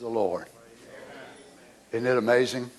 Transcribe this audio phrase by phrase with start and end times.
[0.00, 0.46] The Lord.
[1.90, 2.70] Isn't it amazing?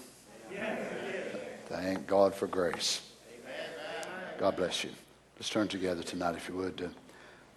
[1.67, 3.01] Thank God for grace.
[4.37, 4.91] God bless you.
[5.35, 6.89] Let's turn together tonight, if you would, to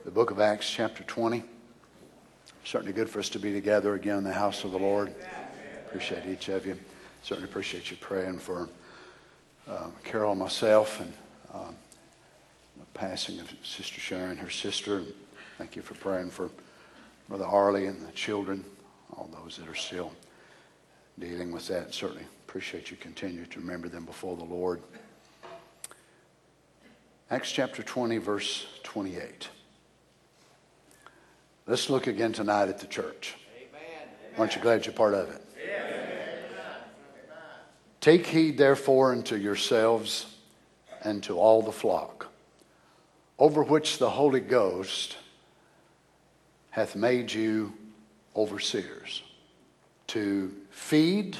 [0.05, 1.45] the book of Acts, chapter 20.
[2.65, 5.15] Certainly good for us to be together again in the house of the Lord.
[5.87, 6.77] Appreciate each of you.
[7.23, 8.69] Certainly appreciate you praying for
[9.69, 11.13] uh, Carol and myself and
[11.55, 11.77] um,
[12.81, 15.03] the passing of Sister Sharon, her sister.
[15.57, 16.51] Thank you for praying for
[17.29, 18.65] Brother Arlie and the children,
[19.17, 20.13] all those that are still
[21.19, 21.95] dealing with that.
[21.95, 24.83] Certainly appreciate you continue to remember them before the Lord.
[27.31, 29.49] Acts chapter 20, verse 28.
[31.67, 33.37] Let's look again tonight at the church.
[34.37, 35.43] Aren't you glad you're part of it?
[38.01, 40.27] Take heed, therefore, unto yourselves
[41.05, 42.29] and to all the flock,
[43.39, 45.17] over which the Holy Ghost
[46.71, 47.73] hath made you
[48.37, 49.23] overseers,
[50.09, 51.37] to feed,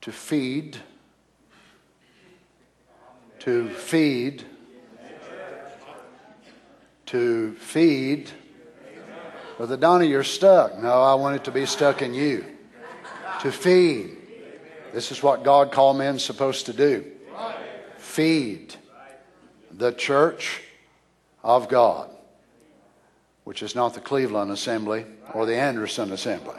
[0.00, 0.76] to feed,
[3.40, 4.44] to feed,
[7.06, 8.30] to feed.
[9.56, 10.78] Brother Donnie, you're stuck.
[10.78, 12.44] No, I want it to be stuck in you.
[13.40, 14.16] To feed.
[14.92, 17.04] This is what God called men supposed to do.
[17.98, 18.74] Feed
[19.70, 20.62] the church
[21.42, 22.10] of God,
[23.44, 26.56] which is not the Cleveland Assembly or the Anderson Assembly.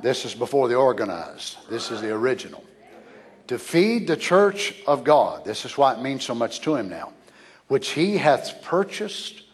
[0.00, 1.58] This is before the organized.
[1.68, 2.64] This is the original.
[3.48, 5.44] To feed the church of God.
[5.44, 7.12] This is why it means so much to him now
[7.70, 9.44] which he hath purchased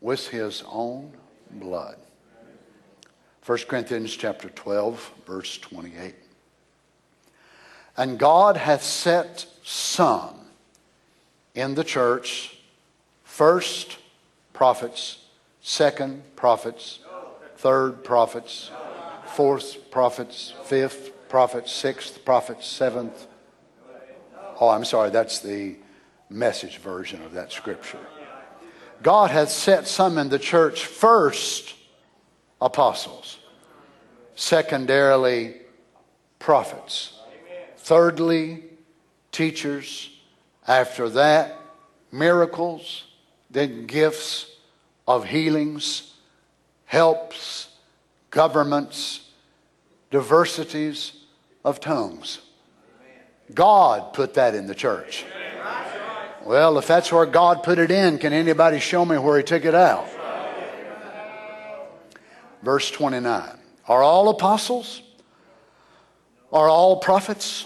[0.00, 1.12] with his own
[1.50, 1.96] blood.
[3.44, 6.14] 1 Corinthians chapter 12, verse 28.
[7.96, 10.36] And God hath set some
[11.56, 12.60] in the church,
[13.24, 13.98] first
[14.52, 15.18] prophets,
[15.68, 17.00] second prophets,
[17.58, 18.70] third prophets,
[19.26, 23.26] fourth prophets, fifth prophets, sixth prophets, seventh.
[24.60, 25.76] Oh, I'm sorry, that's the
[26.30, 28.00] message version of that scripture.
[29.02, 31.74] God hath set some in the church first
[32.62, 33.36] apostles,
[34.36, 35.54] secondarily
[36.38, 37.12] prophets,
[37.76, 38.64] thirdly
[39.32, 40.08] teachers,
[40.66, 41.60] after that
[42.10, 43.04] miracles,
[43.50, 44.54] then gifts
[45.08, 46.12] of healings,
[46.84, 47.70] helps,
[48.30, 49.26] governments,
[50.10, 51.12] diversities
[51.64, 52.40] of tongues.
[53.54, 55.24] God put that in the church.
[56.44, 59.64] Well, if that's where God put it in, can anybody show me where He took
[59.64, 60.06] it out?
[62.62, 65.00] Verse 29 Are all apostles?
[66.52, 67.64] Are all prophets?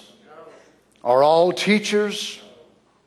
[1.02, 2.40] Are all teachers?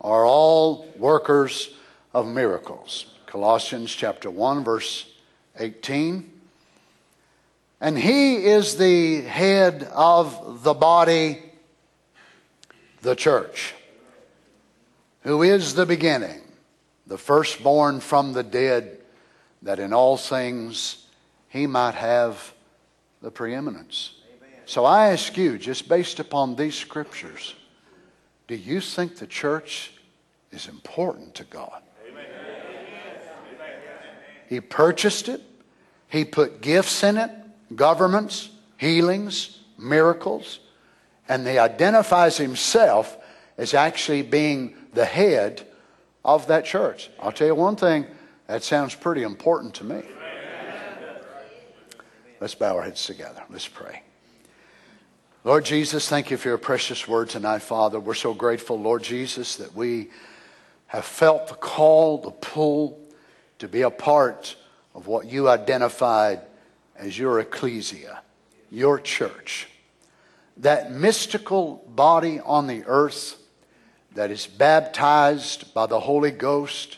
[0.01, 1.73] Are all workers
[2.13, 3.05] of miracles?
[3.35, 5.11] Colossians chapter 1, verse
[5.59, 6.31] 18.
[7.81, 11.43] And he is the head of the body,
[13.01, 13.73] the church
[15.23, 16.39] who is the beginning,
[17.07, 18.99] the firstborn from the dead,
[19.63, 21.05] that in all things
[21.49, 22.53] he might have
[23.21, 24.13] the preeminence.
[24.37, 24.61] Amen.
[24.65, 27.53] So I ask you, just based upon these scriptures,
[28.47, 29.91] do you think the church
[30.53, 31.81] is important to God?
[34.47, 35.41] He purchased it,
[36.07, 37.31] He put gifts in it,
[37.75, 40.59] governments, healings, miracles,
[41.27, 43.17] and He identifies Himself
[43.57, 45.65] as actually being the head
[46.23, 47.09] of that church.
[47.19, 48.05] I'll tell you one thing,
[48.47, 50.03] that sounds pretty important to me.
[52.39, 53.43] Let's bow our heads together.
[53.49, 54.03] Let's pray.
[55.43, 57.99] Lord Jesus, thank you for your precious word tonight, Father.
[57.99, 60.09] We're so grateful, Lord Jesus, that we
[60.87, 62.99] have felt the call, the pull
[63.59, 64.55] to be a part
[64.93, 66.41] of what you identified
[66.95, 68.21] as your ecclesia,
[68.71, 69.67] your church.
[70.57, 73.37] That mystical body on the earth
[74.13, 76.97] that is baptized by the Holy Ghost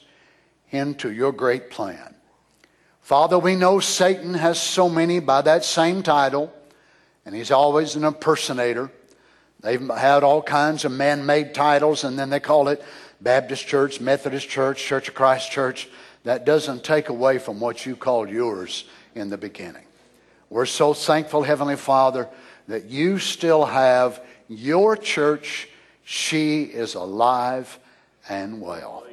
[0.69, 2.15] into your great plan.
[3.01, 6.53] Father, we know Satan has so many by that same title,
[7.25, 8.91] and he's always an impersonator.
[9.61, 12.83] They've had all kinds of man made titles, and then they call it
[13.19, 15.89] Baptist Church, Methodist Church, Church of Christ Church.
[16.27, 18.83] That doesn't take away from what you called yours
[19.15, 19.85] in the beginning.
[20.49, 22.27] We're so thankful, Heavenly Father,
[22.67, 25.69] that you still have your church
[26.03, 27.79] she is alive
[28.27, 29.05] and well.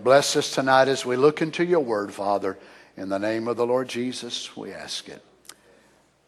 [0.00, 2.58] Bless us tonight as we look into your word, Father.
[2.98, 5.24] In the name of the Lord Jesus, we ask it.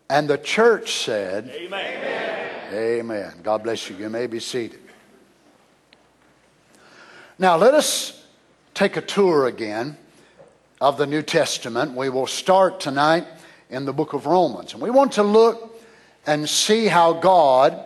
[0.08, 2.72] And the church said, Amen.
[2.72, 3.34] Amen.
[3.42, 3.96] God bless you.
[3.96, 4.80] You may be seated.
[7.38, 8.24] Now, let us
[8.72, 9.98] take a tour again
[10.80, 11.92] of the New Testament.
[11.92, 13.26] We will start tonight
[13.70, 14.72] in the book of Romans.
[14.72, 15.80] And we want to look
[16.26, 17.82] and see how God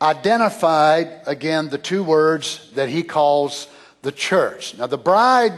[0.00, 3.68] identified again the two words that he calls
[4.02, 4.76] the church.
[4.76, 5.52] Now, the bride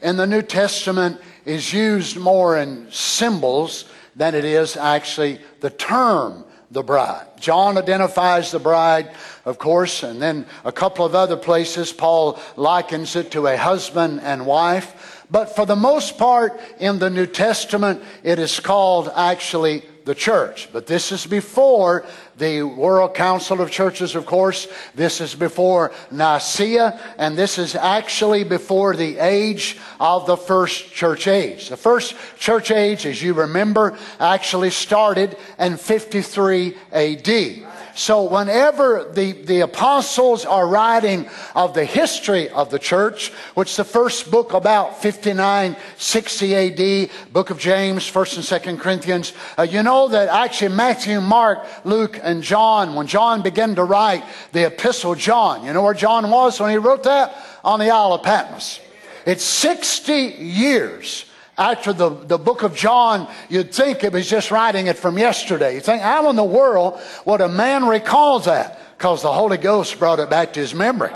[0.00, 3.84] in the New Testament is used more in symbols
[4.16, 7.26] than it is actually the term the bride.
[7.38, 9.10] John identifies the bride,
[9.44, 14.20] of course, and then a couple of other places Paul likens it to a husband
[14.22, 15.11] and wife.
[15.32, 20.68] But for the most part in the New Testament, it is called actually the church.
[20.72, 22.04] But this is before
[22.36, 24.68] the World Council of Churches, of course.
[24.94, 31.26] This is before Nicaea, and this is actually before the age of the first church
[31.26, 31.70] age.
[31.70, 37.71] The first church age, as you remember, actually started in 53 AD.
[37.94, 43.84] So whenever the, the apostles are writing of the history of the church, which the
[43.84, 49.82] first book about 59, 60 AD, book of James, 1st and 2nd Corinthians, uh, you
[49.82, 55.14] know that actually Matthew, Mark, Luke, and John, when John began to write the epistle
[55.14, 57.36] John, you know where John was when he wrote that?
[57.64, 58.80] On the Isle of Patmos.
[59.24, 61.26] It's 60 years
[61.58, 65.74] after the, the book of John, you'd think it was just writing it from yesterday.
[65.74, 68.80] You think, how in the world would a man recall that?
[68.96, 71.12] Because the Holy Ghost brought it back to his memory.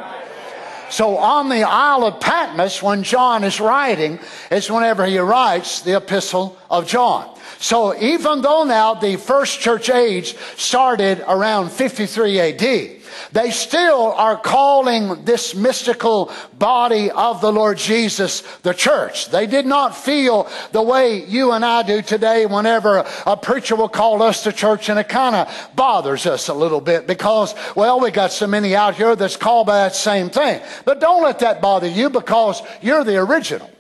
[0.91, 5.97] So on the Isle of Patmos, when John is writing, is whenever he writes the
[5.97, 7.37] epistle of John.
[7.59, 12.91] So even though now the first church age started around 53 AD,
[13.33, 19.31] they still are calling this mystical body of the Lord Jesus the church.
[19.31, 23.89] They did not feel the way you and I do today whenever a preacher will
[23.89, 28.01] call us the church and it kind of bothers us a little bit because, well,
[28.01, 30.61] we got so many out here that's called by that same thing.
[30.85, 33.71] But don't let that bother you because you're the original.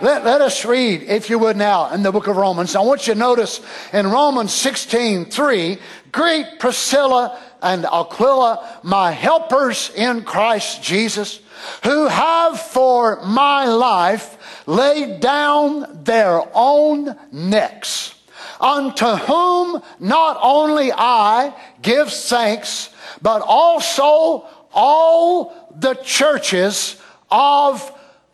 [0.00, 2.74] Let, let, us read, if you would now, in the book of Romans.
[2.74, 3.60] I want you to notice
[3.92, 5.78] in Romans 16, 3,
[6.10, 11.40] greet Priscilla and Aquila, my helpers in Christ Jesus,
[11.82, 18.14] who have for my life laid down their own necks,
[18.60, 22.90] unto whom not only I give thanks,
[23.22, 27.00] but also all the churches
[27.30, 27.90] of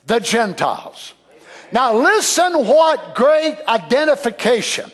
[0.07, 1.15] the Gentiles.
[1.71, 4.91] Now listen what great identification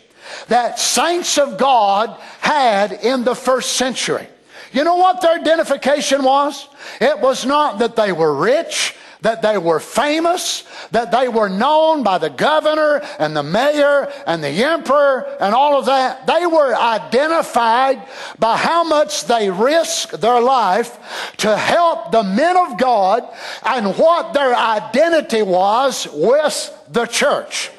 [0.48, 4.26] that saints of God had in the first century.
[4.72, 6.68] You know what their identification was?
[7.00, 12.02] It was not that they were rich, that they were famous, that they were known
[12.02, 16.26] by the governor and the mayor and the emperor and all of that.
[16.26, 18.02] They were identified
[18.38, 23.26] by how much they risked their life to help the men of God
[23.64, 27.70] and what their identity was with the church.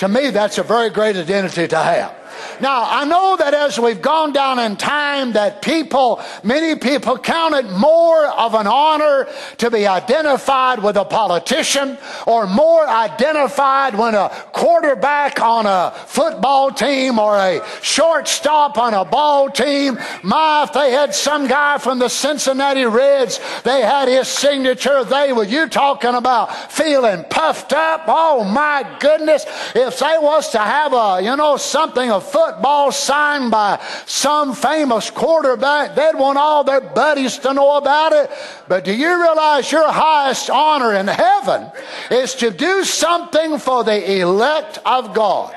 [0.00, 2.19] To me, that's a very great identity to have.
[2.60, 7.54] Now, I know that as we've gone down in time that people, many people count
[7.54, 9.26] it more of an honor
[9.58, 16.70] to be identified with a politician or more identified when a quarterback on a football
[16.70, 19.98] team or a shortstop on a ball team.
[20.22, 25.04] My, if they had some guy from the Cincinnati Reds, they had his signature.
[25.04, 28.04] They were you talking about feeling puffed up.
[28.06, 29.44] Oh my goodness.
[29.74, 35.10] If they was to have a, you know, something of football signed by some famous
[35.10, 38.30] quarterback, they'd want all their buddies to know about it.
[38.68, 41.70] But do you realize your highest honor in heaven
[42.10, 45.54] is to do something for the elect of God?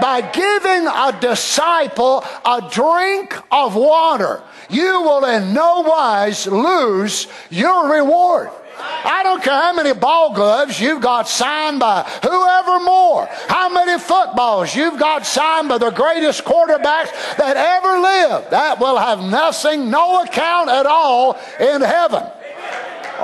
[0.00, 7.92] By giving a disciple a drink of water, you will in no wise lose your
[7.92, 8.50] reward.
[8.78, 13.98] I don't care how many ball gloves you've got signed by whoever more, how many
[13.98, 18.50] footballs you've got signed by the greatest quarterbacks that ever lived.
[18.50, 22.24] That will have nothing, no account at all in heaven.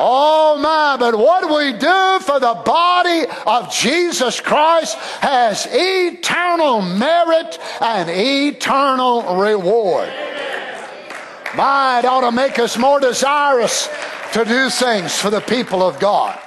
[0.00, 7.58] Oh my, but what we do for the body of Jesus Christ has eternal merit
[7.80, 10.08] and eternal reward.
[11.56, 13.88] My, it ought to make us more desirous
[14.32, 16.38] to do things for the people of God.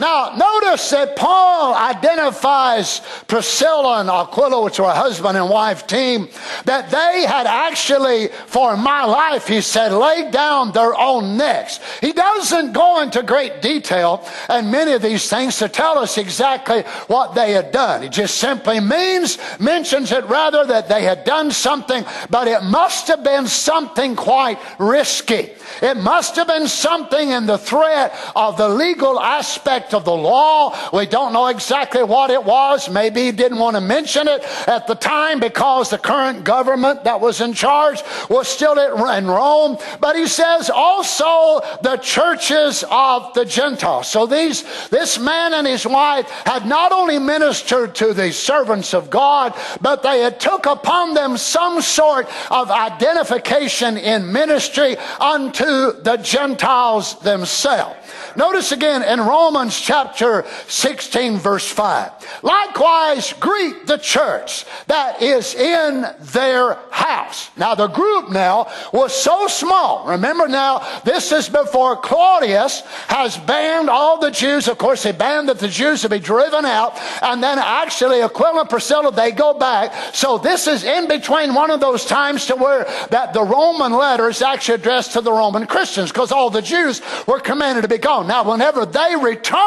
[0.00, 6.28] Now, notice that Paul identifies Priscilla and Aquila, which were a husband and wife team,
[6.64, 11.80] that they had actually, for my life, he said, laid down their own necks.
[12.00, 16.82] He doesn't go into great detail and many of these things to tell us exactly
[17.08, 18.02] what they had done.
[18.02, 23.08] He just simply means, mentions it rather that they had done something, but it must
[23.08, 25.50] have been something quite risky.
[25.82, 30.76] It must have been something in the threat of the legal aspect of the law.
[30.92, 32.88] We don't know exactly what it was.
[32.90, 37.20] Maybe he didn't want to mention it at the time because the current government that
[37.20, 39.78] was in charge was still in Rome.
[40.00, 44.08] But he says also the churches of the Gentiles.
[44.08, 49.10] So these, this man and his wife had not only ministered to the servants of
[49.10, 56.18] God, but they had took upon them some sort of identification in ministry unto the
[56.22, 57.96] Gentiles themselves.
[58.36, 62.12] Notice again in Romans chapter 16, verse 5.
[62.42, 67.50] Likewise, greet the church that is in their house.
[67.56, 70.06] Now, the group now was so small.
[70.06, 74.68] Remember now, this is before Claudius has banned all the Jews.
[74.68, 76.98] Of course, he banned that the Jews would be driven out.
[77.22, 80.14] And then actually, Aquila and Priscilla, they go back.
[80.14, 84.28] So this is in between one of those times to where that the Roman letter
[84.28, 87.98] is actually addressed to the Roman Christians because all the Jews were commanded to be
[87.98, 88.26] gone.
[88.26, 89.59] Now, whenever they return,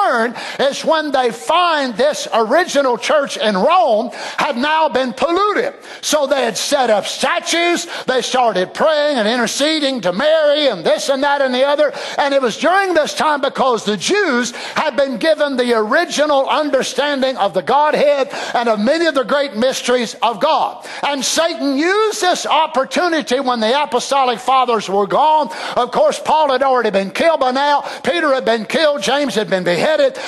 [0.60, 5.74] is when they find this original church in Rome had now been polluted.
[6.02, 7.88] So they had set up statues.
[8.06, 11.94] They started praying and interceding to Mary and this and that and the other.
[12.18, 17.38] And it was during this time because the Jews had been given the original understanding
[17.38, 20.86] of the Godhead and of many of the great mysteries of God.
[21.04, 25.50] And Satan used this opportunity when the apostolic fathers were gone.
[25.76, 27.82] Of course, Paul had already been killed by now.
[28.04, 29.02] Peter had been killed.
[29.02, 29.83] James had been beheaded.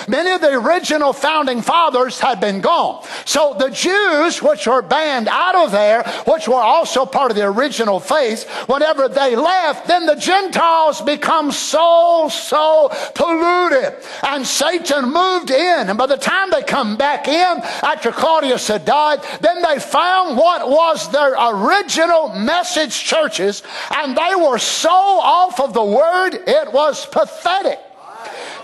[0.07, 3.05] Many of the original founding fathers had been gone.
[3.25, 7.45] So the Jews, which were banned out of there, which were also part of the
[7.45, 13.95] original faith, whenever they left, then the Gentiles become so, so polluted.
[14.24, 15.89] And Satan moved in.
[15.89, 20.38] And by the time they come back in, after Claudius had died, then they found
[20.38, 23.63] what was their original message churches,
[23.95, 27.79] and they were so off of the word, it was pathetic.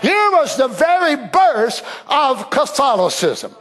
[0.00, 3.54] Here was the very birth of Catholicism.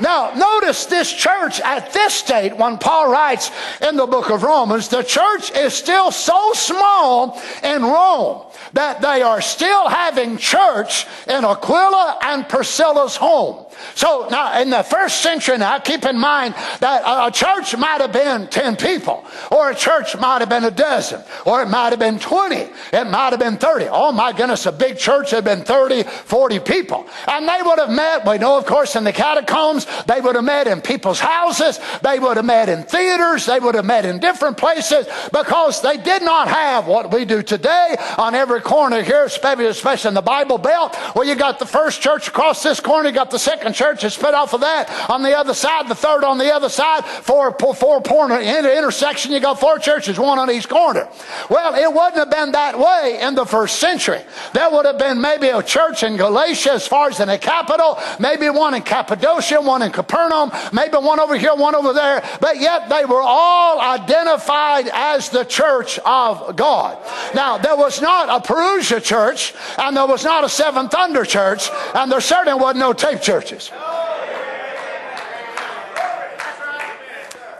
[0.00, 3.50] Now, notice this church at this state, when Paul writes
[3.80, 9.22] in the book of Romans, the church is still so small in Rome that they
[9.22, 13.66] are still having church in Aquila and Priscilla's home.
[13.94, 18.12] So now in the first century now, keep in mind that a church might have
[18.12, 21.98] been 10 people, or a church might have been a dozen, or it might have
[21.98, 23.86] been 20, it might have been 30.
[23.90, 27.06] Oh my goodness, a big church had been 30, 40 people.
[27.26, 30.44] And they would have met, we know of course in the catacombs, they would have
[30.44, 34.18] met in people's houses, they would have met in theaters, they would have met in
[34.18, 39.24] different places because they did not have what we do today on every corner here,
[39.24, 43.14] especially in the Bible Belt, where you got the first church across this corner, you
[43.14, 45.10] got the second church is split off of that.
[45.10, 49.40] On the other side, the third on the other side, four, four corner intersection, you
[49.40, 51.08] got four churches, one on each corner.
[51.50, 54.20] Well, it wouldn't have been that way in the first century.
[54.52, 57.98] There would have been maybe a church in Galatia as far as in the capital,
[58.18, 62.58] maybe one in Cappadocia, one in Capernaum, maybe one over here, one over there, but
[62.58, 66.98] yet they were all identified as the church of God.
[67.34, 71.70] Now, there was not a Parousia church, and there was not a Seven Thunder church,
[71.94, 73.57] and there certainly wasn't no tape churches.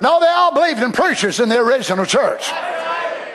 [0.00, 2.50] No, they all believed in preachers in the original church.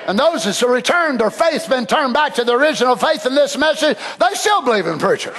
[0.07, 3.57] And those that returned their faith, been turned back to the original faith in this
[3.57, 5.37] message, they still believe in preachers.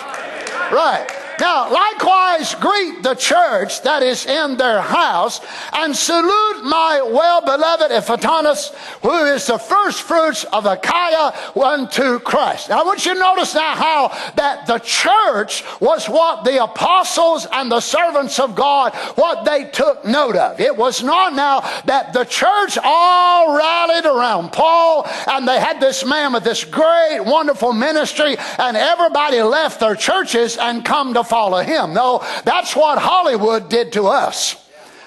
[0.72, 1.06] Right.
[1.40, 5.40] Now, likewise, greet the church that is in their house,
[5.72, 12.68] and salute my well beloved Epaenetus, who is the first fruits of Achaia unto Christ.
[12.68, 17.46] Now, I want you to notice now how that the church was what the apostles
[17.50, 20.60] and the servants of God, what they took note of.
[20.60, 26.04] It was not now that the church all rallied around Paul, and they had this
[26.04, 31.60] man with this great, wonderful ministry, and everybody left their churches and come to follow
[31.62, 31.94] him.
[31.94, 34.63] No, that's what Hollywood did to us.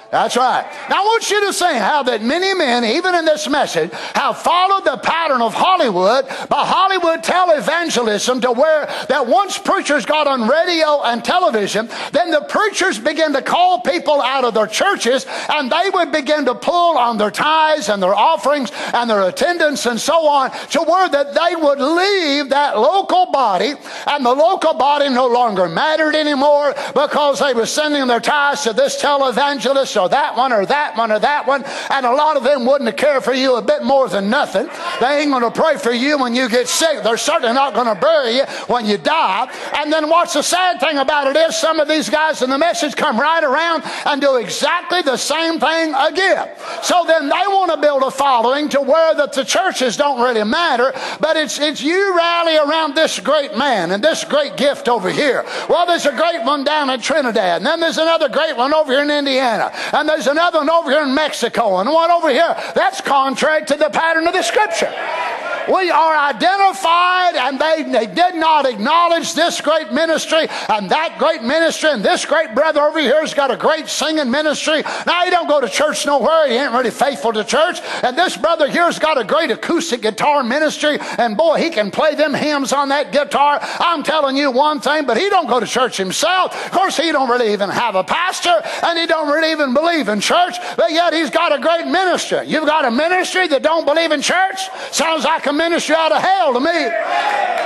[0.09, 0.63] That's right.
[0.89, 4.37] Now I want you to see how that many men, even in this message, have
[4.37, 10.47] followed the pattern of Hollywood by Hollywood televangelism to where that once preachers got on
[10.47, 15.69] radio and television, then the preachers began to call people out of their churches and
[15.69, 19.99] they would begin to pull on their tithes and their offerings and their attendance and
[19.99, 23.73] so on to where that they would leave that local body
[24.07, 28.71] and the local body no longer mattered anymore because they were sending their tithes to
[28.71, 32.43] this televangelist or that one or that one or that one, and a lot of
[32.43, 34.69] them wouldn't care for you a bit more than nothing.
[34.99, 37.03] They ain't going to pray for you when you get sick.
[37.03, 39.51] They're certainly not going to bury you when you die.
[39.75, 42.57] And then what's the sad thing about it is some of these guys in the
[42.57, 46.49] message come right around and do exactly the same thing again.
[46.83, 50.43] So then they want to build a following to where that the churches don't really
[50.43, 55.09] matter, but it's it's you rally around this great man and this great gift over
[55.09, 55.43] here.
[55.69, 58.91] Well, there's a great one down in Trinidad, and then there's another great one over
[58.91, 62.55] here in Indiana, and there's another one over here in Mexico, and one over here.
[62.75, 64.93] That's contrary to the pattern of the scripture.
[65.67, 71.43] We are identified, and they, they did not acknowledge this great ministry and that great
[71.43, 74.81] ministry, and this great brother over here has got a great singing ministry.
[75.05, 76.47] Now, he don't go to church nowhere.
[76.47, 77.81] He ain't really faithful to church.
[78.01, 82.15] And this brother here's got a great acoustic guitar ministry, and boy, he can play
[82.15, 83.59] them hymns on that guitar.
[83.61, 86.55] I'm telling you one thing, but he don't go to church himself.
[86.65, 90.09] Of course, he don't really even have a pastor, and he don't really even believe
[90.09, 92.47] in church, but yet he's got a great ministry.
[92.47, 94.69] You've got a ministry that don't believe in church?
[94.91, 97.56] Sounds like a ministry out of hell to me.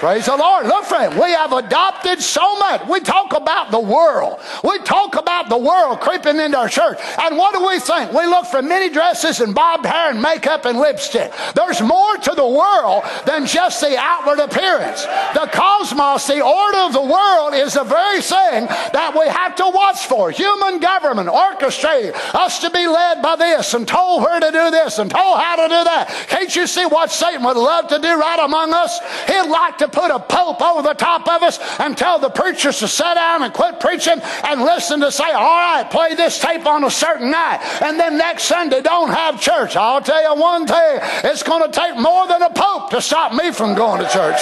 [0.00, 0.64] Praise the Lord.
[0.64, 2.88] Look, friend, we have adopted so much.
[2.88, 4.40] We talk about the world.
[4.64, 6.98] We talk about the world creeping into our church.
[7.18, 8.10] And what do we think?
[8.10, 11.30] We look for mini dresses and bobbed hair and makeup and lipstick.
[11.54, 15.04] There's more to the world than just the outward appearance.
[15.34, 19.68] The cosmos, the order of the world, is the very thing that we have to
[19.68, 20.30] watch for.
[20.30, 24.98] Human government orchestrating us to be led by this and told where to do this
[24.98, 26.08] and told how to do that.
[26.28, 28.98] Can't you see what Satan would love to do right among us?
[29.26, 32.78] He'd like to put a pope over the top of us and tell the preachers
[32.78, 36.66] to sit down and quit preaching and listen to say, all right, play this tape
[36.66, 37.60] on a certain night.
[37.82, 39.76] And then next Sunday, don't have church.
[39.76, 43.32] I'll tell you one thing, it's going to take more than a pope to stop
[43.32, 44.40] me from going to church.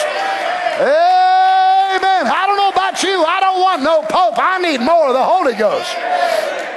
[0.79, 2.27] Amen.
[2.27, 3.25] I don't know about you.
[3.25, 4.35] I don't want no pope.
[4.39, 6.68] I need more of the Holy Ghost.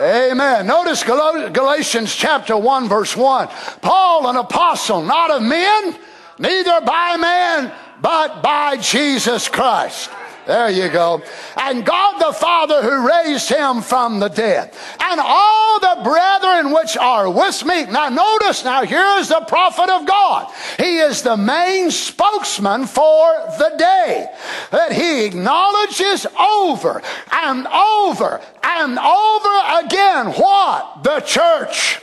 [0.00, 0.66] Amen.
[0.66, 3.48] Notice Galatians chapter 1, verse 1.
[3.82, 5.94] Paul, an apostle, not of men,
[6.38, 10.08] neither by man, but by Jesus Christ.
[10.50, 11.22] There you go.
[11.56, 14.74] And God the Father who raised him from the dead.
[14.98, 17.84] And all the brethren which are with me.
[17.84, 20.52] Now notice now, here is the prophet of God.
[20.76, 24.26] He is the main spokesman for the day.
[24.72, 31.04] That he acknowledges over and over and over again what?
[31.04, 32.00] The church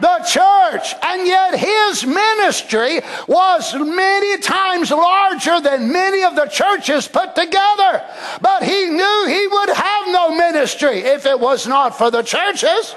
[0.00, 0.94] the church.
[1.02, 8.04] And yet his ministry was many times larger than many of the churches put together.
[8.40, 12.94] But he knew he would have no ministry if it was not for the churches.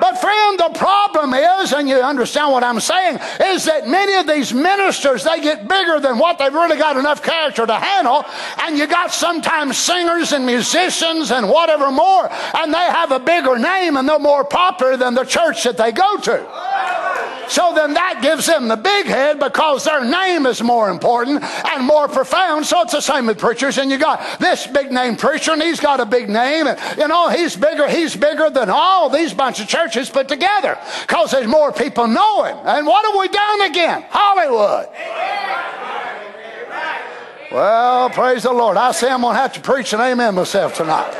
[0.00, 4.26] But, friend, the problem is, and you understand what I'm saying, is that many of
[4.26, 8.24] these ministers, they get bigger than what they've really got enough character to handle.
[8.58, 13.58] And you got sometimes singers and musicians and whatever more, and they have a bigger
[13.58, 17.34] name and they're more popular than the church that they go to.
[17.48, 21.84] So then that gives them the big head because their name is more important and
[21.84, 22.64] more profound.
[22.64, 23.76] So it's the same with preachers.
[23.76, 26.66] And you got this big name preacher, and he's got a big name.
[26.66, 27.86] And, you know, he's bigger.
[27.86, 32.44] He's bigger than all these bunch of churches put together because there's more people know
[32.44, 32.56] him.
[32.64, 34.04] And what have we done again?
[34.08, 34.88] Hollywood.
[37.52, 38.76] Well, praise the Lord.
[38.76, 41.12] I say I'm going to have to preach an amen myself tonight.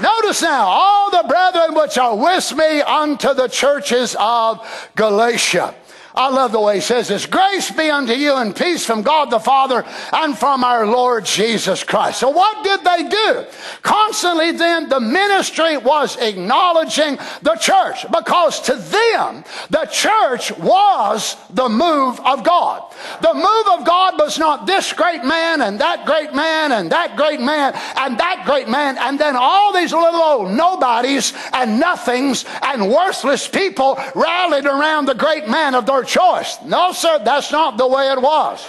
[0.00, 5.74] Notice now, all the brethren which are with me unto the churches of Galatia.
[6.14, 7.26] I love the way he says this.
[7.26, 11.84] Grace be unto you and peace from God the Father and from our Lord Jesus
[11.84, 12.20] Christ.
[12.20, 13.44] So what did they do?
[13.82, 21.68] Constantly then the ministry was acknowledging the church because to them the church was the
[21.68, 22.90] move of God.
[23.20, 27.16] The move of God was not this great man and that great man and that
[27.16, 32.44] great man and that great man and then all these little old nobodies and nothings
[32.62, 36.58] and worthless people rallied around the great man of their choice.
[36.64, 38.68] No, sir, that's not the way it was.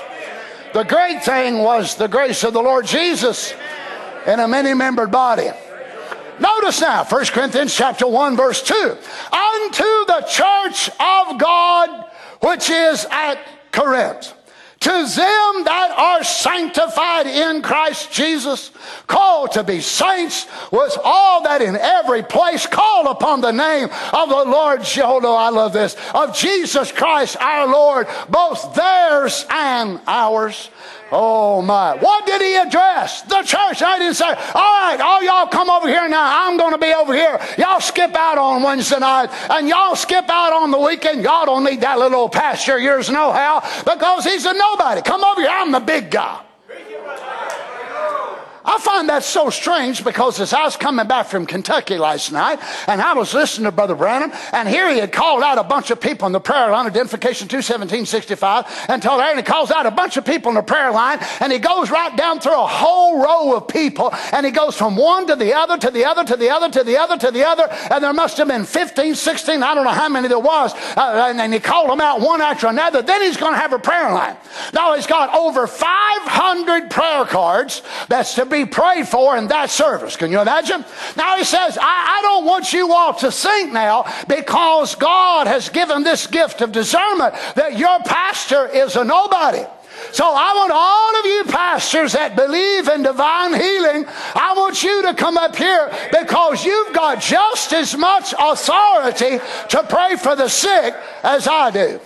[0.73, 3.53] The great thing was the grace of the Lord Jesus
[4.27, 5.49] in a many membered body.
[6.39, 8.75] Notice now, 1 Corinthians chapter 1, verse 2.
[8.75, 12.05] Unto the church of God
[12.41, 13.39] which is at
[13.71, 14.33] Corinth
[14.79, 18.71] to them that are sanctified in Christ Jesus,
[19.07, 24.29] called to be saints, was all that in every place called upon the name of
[24.29, 30.69] the Lord, oh I love this, of Jesus Christ our Lord, both theirs and ours.
[31.11, 31.95] Oh my.
[31.95, 33.21] What did he address?
[33.23, 33.81] The church.
[33.81, 36.47] I didn't say, all right, all y'all come over here now.
[36.47, 37.39] I'm going to be over here.
[37.57, 41.23] Y'all skip out on Wednesday night and y'all skip out on the weekend.
[41.23, 45.01] Y'all don't need that little old pastor yours know how because he's a nobody.
[45.01, 45.49] Come over here.
[45.51, 46.41] I'm the big guy.
[48.77, 53.01] Find that so strange because as I was coming back from Kentucky last night and
[53.01, 55.99] I was listening to Brother Branham and here he had called out a bunch of
[55.99, 60.17] people in the prayer line, identification 21765, and told Aaron he calls out a bunch
[60.17, 63.55] of people in the prayer line and he goes right down through a whole row
[63.55, 66.49] of people and he goes from one to the other to the other to the
[66.49, 69.73] other to the other to the other and there must have been 15, 16, I
[69.73, 70.73] don't know how many there was.
[70.95, 73.01] Uh, and then he called them out one after another.
[73.01, 74.35] Then he's going to have a prayer line.
[74.73, 80.15] Now he's got over 500 prayer cards that's to be prayed for in that service.
[80.15, 80.85] Can you imagine?
[81.15, 85.69] Now he says, I, I don't want you all to think now because God has
[85.69, 89.65] given this gift of discernment that your pastor is a nobody.
[90.11, 95.03] So I want all of you pastors that believe in divine healing, I want you
[95.03, 100.47] to come up here because you've got just as much authority to pray for the
[100.47, 101.99] sick as I do.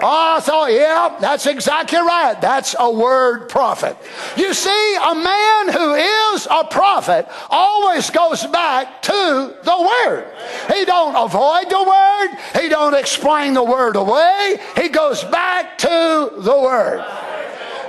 [0.00, 2.40] Oh, thought, yeah, that's exactly right.
[2.40, 3.96] That's a word prophet.
[4.36, 10.26] You see, a man who is a prophet always goes back to the word.
[10.72, 12.62] He don't avoid the word.
[12.62, 14.58] He don't explain the word away.
[14.76, 17.04] He goes back to the word.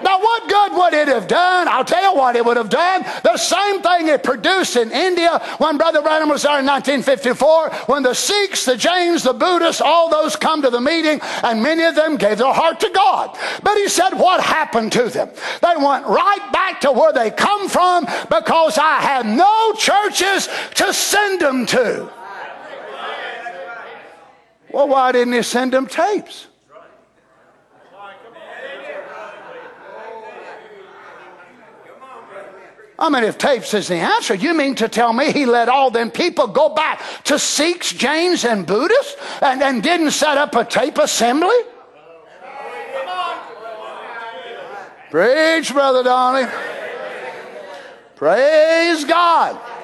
[0.04, 1.68] Now, what good would it have done?
[1.68, 3.04] I'll tell you what it would have done.
[3.24, 8.04] The same thing it produced in India when Brother Branham was there in 1954, when
[8.04, 11.96] the Sikhs, the Jains, the Buddhists, all those come to the meeting, and many of
[11.96, 13.38] them gave their heart to God.
[13.64, 15.30] But he said, what happened to them?
[15.62, 20.94] They went right back to where they come from because I had no churches to
[20.94, 22.12] send them to.
[24.72, 26.48] Well, why didn't he send them tapes?
[33.00, 35.92] I mean, if tapes is the answer, you mean to tell me he let all
[35.92, 40.66] them people go back to Sikhs, Jains, and Buddhists and, and didn't set up a
[40.66, 41.56] tape assembly?
[45.12, 46.50] Preach, Brother Donnie.
[48.16, 49.77] Praise God.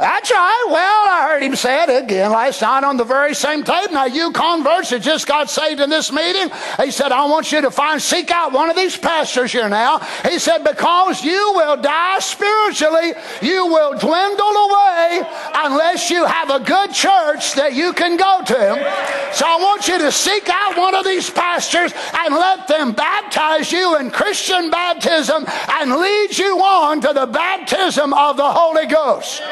[0.00, 0.66] That's right.
[0.68, 3.90] Well, I heard him say it again last night on the very same tape.
[3.90, 6.48] Now, you converts that just got saved in this meeting,
[6.82, 9.98] he said, I want you to find, seek out one of these pastors here now.
[10.24, 15.22] He said, because you will die spiritually, you will dwindle away
[15.54, 19.34] unless you have a good church that you can go to.
[19.34, 23.70] So I want you to seek out one of these pastors and let them baptize
[23.70, 29.42] you in Christian baptism and lead you on to the baptism of the Holy Ghost.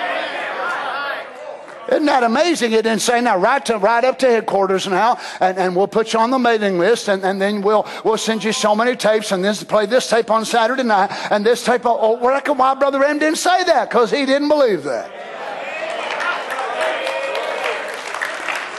[1.90, 2.72] Isn't that amazing?
[2.72, 6.12] It didn't say now right to right up to headquarters now, and, and we'll put
[6.12, 9.32] you on the mailing list, and, and then we'll we'll send you so many tapes,
[9.32, 11.82] and then play this tape on Saturday night, and this tape.
[11.86, 13.88] Oh, well, why Brother M didn't say that?
[13.88, 15.10] Because he didn't believe that.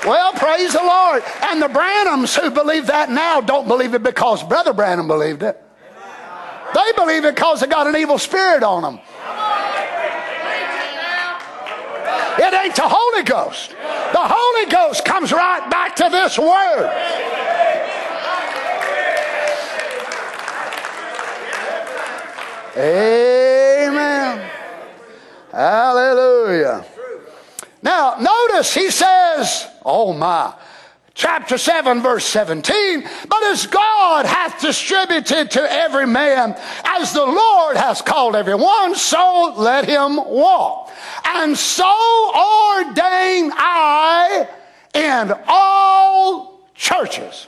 [0.05, 1.23] Well, praise the Lord.
[1.43, 5.61] And the Branhams who believe that now don't believe it because Brother Branham believed it.
[6.73, 8.99] They believe it because they got an evil spirit on them.
[12.37, 13.71] It ain't the Holy Ghost.
[13.71, 16.89] The Holy Ghost comes right back to this Word.
[22.77, 24.49] Amen.
[25.51, 26.85] Hallelujah.
[27.81, 30.53] Now, notice he says, Oh my,
[31.19, 33.03] chapter 7, verse 17.
[33.27, 36.55] But as God hath distributed to every man,
[36.85, 40.91] as the Lord has called everyone, so let him walk.
[41.25, 44.47] And so ordain I
[44.93, 47.47] in all churches.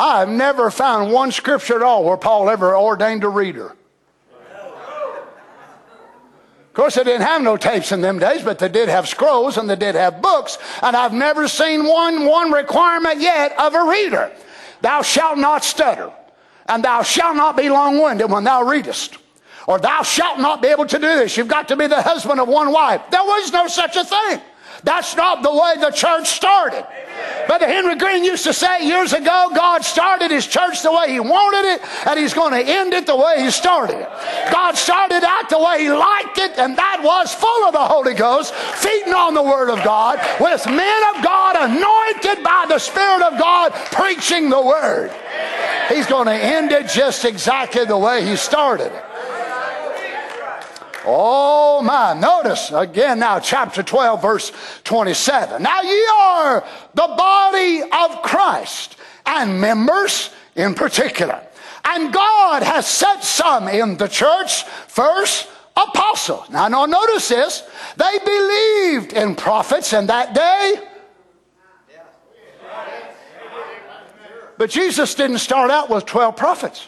[0.00, 3.76] I've never found one scripture at all where Paul ever ordained a reader.
[6.72, 9.58] Of course, they didn't have no tapes in them days, but they did have scrolls
[9.58, 10.56] and they did have books.
[10.80, 14.32] And I've never seen one, one requirement yet of a reader.
[14.80, 16.10] Thou shalt not stutter,
[16.66, 19.18] and thou shalt not be long winded when thou readest.
[19.66, 21.36] Or thou shalt not be able to do this.
[21.36, 23.02] You've got to be the husband of one wife.
[23.10, 24.40] There was no such a thing.
[24.84, 26.84] That's not the way the church started.
[27.46, 31.20] Brother Henry Green used to say years ago, God started his church the way he
[31.20, 34.08] wanted it, and he's going to end it the way he started it.
[34.50, 38.14] God started out the way he liked it, and that was full of the Holy
[38.14, 43.22] Ghost, feeding on the Word of God, with men of God anointed by the Spirit
[43.22, 45.12] of God, preaching the Word.
[45.88, 49.04] He's going to end it just exactly the way he started it.
[51.04, 52.14] Oh my.
[52.14, 54.52] Notice again now, chapter 12, verse
[54.84, 55.62] 27.
[55.62, 61.40] Now ye are the body of Christ and members in particular.
[61.84, 66.48] And God has set some in the church, first apostles.
[66.50, 67.62] Now, now notice this.
[67.96, 70.74] They believed in prophets in that day.
[74.58, 76.86] But Jesus didn't start out with 12 prophets.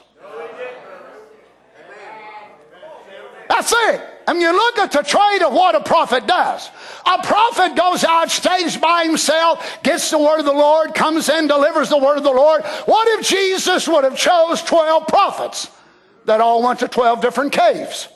[3.48, 4.00] That's it.
[4.26, 6.70] And you look at the trade of what a prophet does.
[7.04, 11.46] A prophet goes out, stays by himself, gets the word of the Lord, comes in,
[11.46, 12.64] delivers the word of the Lord.
[12.86, 15.70] What if Jesus would have chose 12 prophets
[16.24, 18.08] that all went to 12 different caves?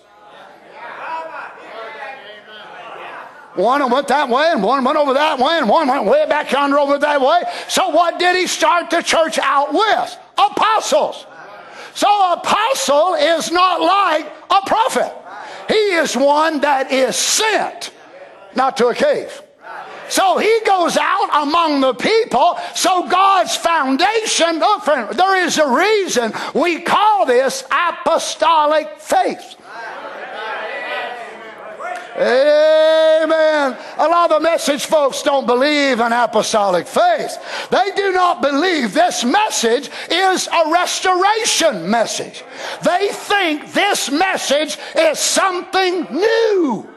[3.54, 6.52] One went that way, and one went over that way, and one went way back
[6.52, 7.42] yonder over that way.
[7.66, 10.18] So, what did he start the church out with?
[10.38, 11.26] Apostles.
[11.98, 15.12] So, apostle is not like a prophet.
[15.66, 17.90] He is one that is sent,
[18.54, 19.42] not to a cave.
[20.08, 22.56] So he goes out among the people.
[22.76, 29.56] So God's foundation, look, friend, there is a reason we call this apostolic faith.
[32.20, 33.76] Amen.
[33.96, 37.36] A lot of the message folks don't believe in apostolic faith.
[37.70, 42.42] They do not believe this message is a restoration message.
[42.82, 46.88] They think this message is something new.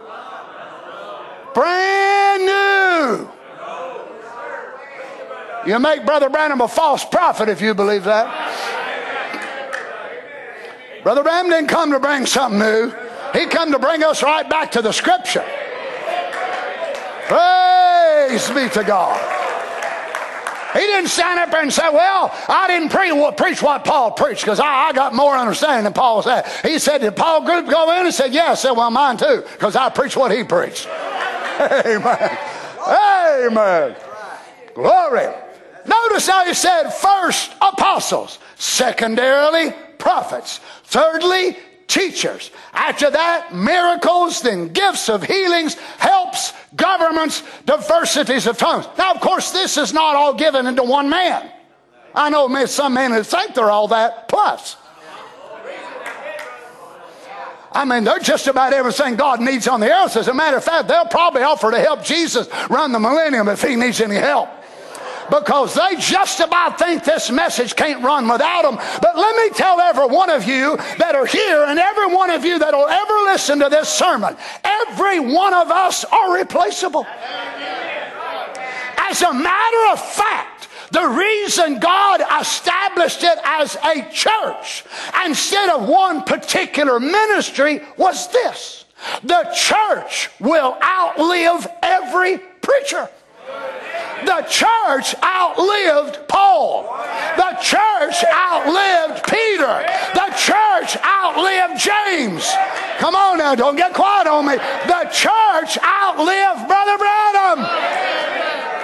[1.54, 3.30] Brand new.
[5.68, 8.28] You make Brother Branham a false prophet if you believe that.
[11.04, 12.92] Brother Branham didn't come to bring something new.
[13.34, 15.46] He come to bring us right back to the scripture.
[17.28, 19.42] Praise be to God.
[20.74, 24.42] He didn't stand up there and say, Well, I didn't pre- preach what Paul preached
[24.42, 26.46] because I, I, got more understanding than Paul said.
[26.64, 28.06] He said, Did Paul group go in?
[28.06, 28.52] and said, Yeah.
[28.52, 30.88] I said, Well, mine too, because I preached what he preached.
[31.62, 32.38] Amen.
[32.88, 33.96] Amen.
[34.74, 35.28] Glory.
[35.86, 38.40] Notice how he said, First, apostles.
[38.56, 40.60] Secondarily, prophets.
[40.84, 41.58] Thirdly,
[41.92, 42.52] teachers.
[42.74, 48.88] After that, miracles, then gifts of healings, helps, governments, diversities of tongues.
[48.98, 51.52] Now, of course, this is not all given into one man.
[52.16, 54.78] I know some men who think they're all that plus.
[57.74, 60.18] I mean, they're just about everything God needs on the earth.
[60.18, 63.62] As a matter of fact, they'll probably offer to help Jesus run the millennium if
[63.62, 64.50] he needs any help
[65.32, 68.76] because they just about think this message can't run without them.
[69.02, 72.44] But let me tell every one of you that are here and every one of
[72.44, 77.08] you that will ever listen to this sermon, every one of us are replaceable.
[78.98, 84.84] As a matter of fact, the reason God established it as a church
[85.26, 88.84] instead of one particular ministry was this.
[89.24, 93.10] The church will outlive every preacher.
[94.26, 96.84] The church outlived Paul.
[97.38, 99.86] The church outlived Peter.
[100.14, 102.50] The church outlived James.
[103.00, 104.56] Come on now, don't get quiet on me.
[104.56, 107.66] The church outlived Brother Branham.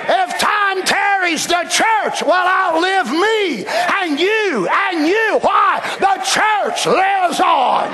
[0.09, 3.65] If time tarries, the church will outlive me
[4.01, 5.39] and you and you.
[5.41, 5.81] Why?
[5.99, 7.91] The church lives on.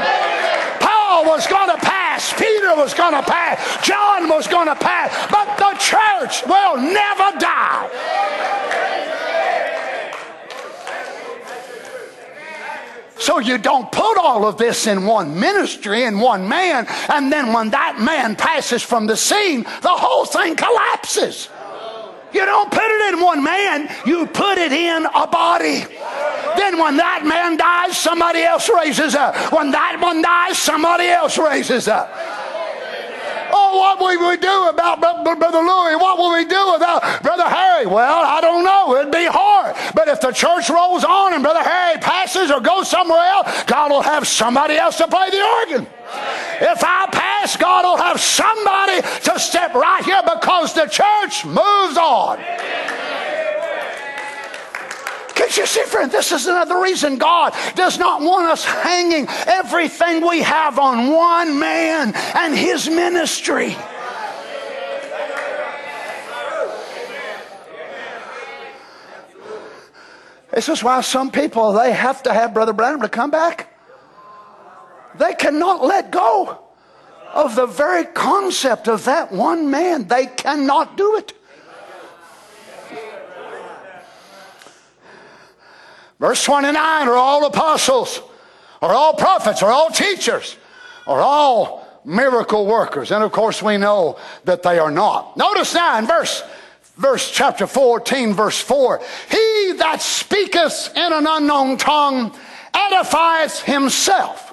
[0.80, 5.12] Paul was going to pass, Peter was going to pass, John was going to pass,
[5.30, 7.90] but the church will never die.
[13.24, 17.54] So you don't put all of this in one ministry, in one man, and then
[17.54, 21.48] when that man passes from the scene, the whole thing collapses.
[22.34, 25.86] You don't put it in one man, you put it in a body.
[26.58, 29.36] Then when that man dies, somebody else raises up.
[29.52, 32.10] When that one dies, somebody else raises up.
[33.56, 35.96] Oh, what will we do about Brother Louis?
[35.96, 37.86] What will we do without Brother Harry?
[37.86, 38.98] Well, I don't know.
[38.98, 39.76] It'd be hard.
[39.94, 43.92] But if the church rolls on and Brother Harry passes or goes somewhere else, God
[43.92, 45.88] will have somebody else to play the organ.
[46.66, 51.98] If I pass, God will have somebody to step right here because the church moves
[51.98, 52.38] on.
[55.36, 56.10] Can't you see, friend?
[56.10, 61.60] This is another reason God does not want us hanging everything we have on one
[61.60, 63.76] man and his ministry.
[70.54, 73.73] This is why some people they have to have Brother Branham to come back.
[75.18, 76.60] They cannot let go
[77.34, 80.08] of the very concept of that one man.
[80.08, 81.34] They cannot do it.
[86.20, 88.22] Verse 29 are all apostles,
[88.82, 90.58] are all prophets, are all teachers,
[91.06, 93.12] are all miracle workers.
[93.12, 95.36] And of course, we know that they are not.
[95.36, 96.44] Notice now in verse
[96.96, 102.32] verse chapter 14 verse 4 he that speaketh in an unknown tongue
[102.72, 104.53] edifieth himself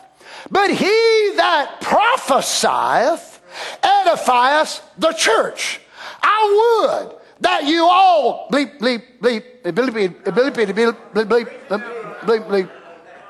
[0.51, 3.41] but he that prophesieth
[3.83, 5.81] edifieth the church.
[6.23, 12.71] I would that you all bleep, bleep, bleep, bleep, bleep, bleep, bleep, bleep, bleep,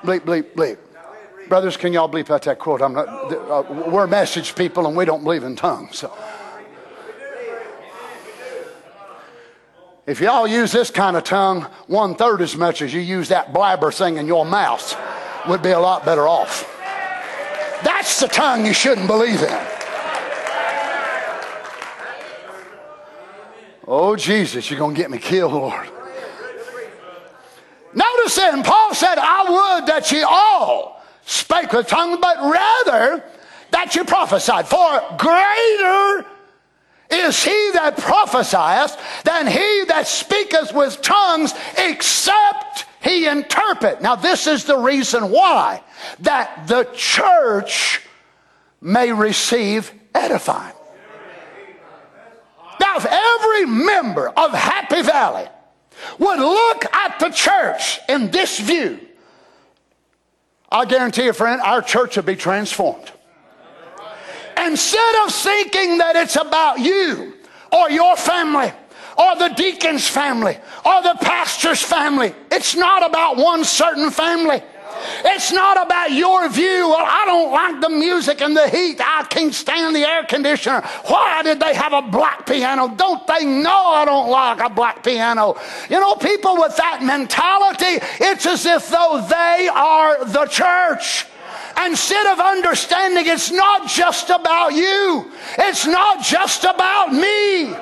[0.02, 0.78] bleep, bleep, bleep.
[1.48, 2.80] Brothers, can y'all bleep out that quote?
[2.80, 5.98] I'm not, uh, we're message people and we don't believe in tongues.
[5.98, 6.16] So.
[10.06, 13.52] If y'all use this kind of tongue one third as much as you use that
[13.52, 14.96] blabber thing in your mouth,
[15.48, 16.79] would be a lot better off.
[17.82, 19.66] That's the tongue you shouldn't believe in.
[23.86, 25.88] Oh, Jesus, you're going to get me killed, Lord.
[27.92, 33.24] Notice then, Paul said, I would that ye all spake with tongues, but rather
[33.72, 34.68] that you prophesied.
[34.68, 36.24] For greater
[37.10, 44.00] is he that prophesieth than he that speaketh with tongues, except he interpret.
[44.00, 45.82] Now, this is the reason why
[46.20, 48.02] that the church
[48.80, 50.74] may receive edifying.
[52.80, 55.46] Now, if every member of Happy Valley
[56.18, 58.98] would look at the church in this view,
[60.72, 63.10] I guarantee you, friend, our church would be transformed.
[64.66, 67.34] Instead of thinking that it's about you
[67.72, 68.72] or your family
[69.16, 74.62] or the deacon's family or the pastor's family, it's not about one certain family.
[75.24, 76.88] It's not about your view.
[76.88, 79.00] Well, I don't like the music and the heat.
[79.00, 80.82] I can't stand the air conditioner.
[81.06, 82.88] Why did they have a black piano?
[82.88, 85.56] Don't they know I don't like a black piano?
[85.88, 91.26] You know, people with that mentality, it's as if though they are the church
[91.84, 97.74] instead of understanding it's not just about you, it's not just about me.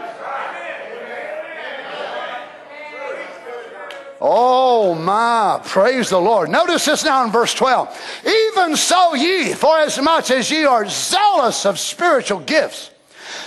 [4.21, 6.51] Oh my, praise the Lord.
[6.51, 8.23] Notice this now in verse 12.
[8.27, 12.91] Even so ye, for as much as ye are zealous of spiritual gifts,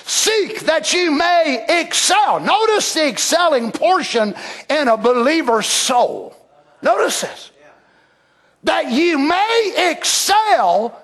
[0.05, 2.39] seek that ye may excel.
[2.39, 4.33] Notice the excelling portion
[4.69, 6.37] in a believer's soul.
[6.81, 7.50] Notice this.
[8.63, 11.01] That you may excel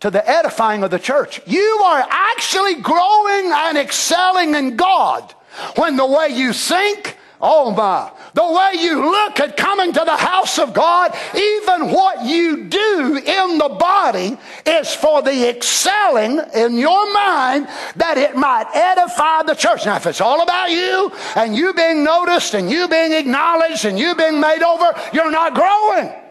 [0.00, 1.40] to the edifying of the church.
[1.46, 5.32] You are actually growing and excelling in God
[5.76, 7.16] when the way you think,
[7.46, 8.10] Oh my.
[8.32, 13.16] The way you look at coming to the house of God, even what you do
[13.16, 19.54] in the body is for the excelling in your mind that it might edify the
[19.54, 19.84] church.
[19.84, 23.98] Now, if it's all about you and you being noticed and you being acknowledged and
[23.98, 26.23] you being made over, you're not growing.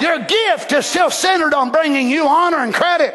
[0.00, 3.14] Your gift is still centered on bringing you honor and credit.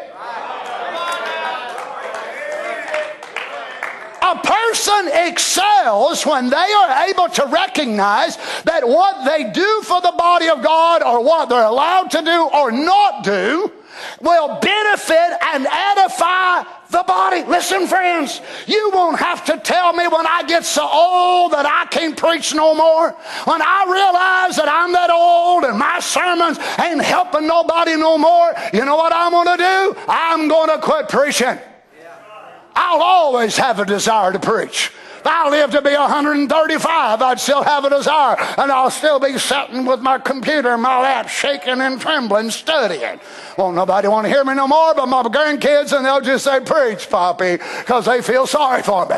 [4.22, 10.12] A person excels when they are able to recognize that what they do for the
[10.16, 13.72] body of God or what they're allowed to do or not do
[14.20, 17.42] will benefit and edify the body.
[17.44, 21.86] Listen, friends, you won't have to tell me when I get so old that I
[21.90, 23.10] can't preach no more.
[23.44, 28.54] When I realize that I'm that old and my sermons ain't helping nobody no more,
[28.72, 30.00] you know what I'm going to do?
[30.08, 31.58] I'm going to quit preaching.
[32.74, 34.92] I'll always have a desire to preach.
[35.26, 39.36] If I live to be 135, I'd still have a desire, and I'll still be
[39.38, 43.18] sitting with my computer in my lap, shaking and trembling, studying.
[43.58, 46.60] Won't nobody want to hear me no more but my grandkids, and they'll just say,
[46.60, 49.16] Preach, Poppy, because they feel sorry for me.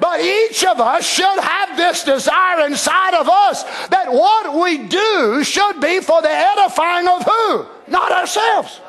[0.00, 5.44] But each of us should have this desire inside of us that what we do
[5.44, 7.66] should be for the edifying of who?
[7.86, 8.80] Not ourselves.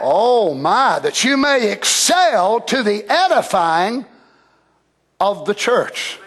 [0.00, 4.06] Oh my, that you may excel to the edifying
[5.20, 6.18] of the church.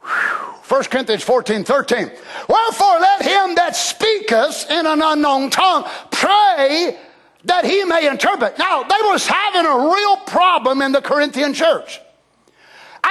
[0.00, 2.10] 1 Corinthians 14, 13.
[2.48, 6.96] Wherefore let him that speaketh in an unknown tongue pray
[7.44, 8.58] that he may interpret.
[8.58, 12.00] Now, they was having a real problem in the Corinthian church.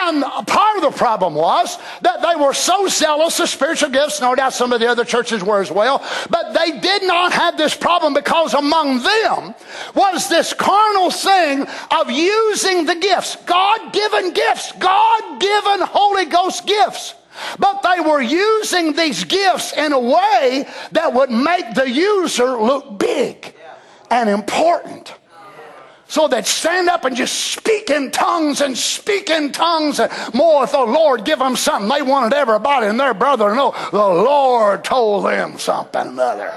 [0.02, 4.34] And part of the problem was that they were so zealous of spiritual gifts, no
[4.36, 7.76] doubt some of the other churches were as well, but they did not have this
[7.76, 9.54] problem because among them
[9.96, 16.66] was this carnal thing of using the gifts, God given gifts, God given Holy Ghost
[16.66, 17.16] gifts.
[17.58, 23.00] But they were using these gifts in a way that would make the user look
[23.00, 23.54] big
[24.10, 25.14] and important.
[26.10, 30.02] So they'd stand up and just speak in tongues and speak in tongues.
[30.34, 31.88] More if the Lord give them something.
[31.88, 36.54] They wanted everybody and their brother to know the Lord told them something or other.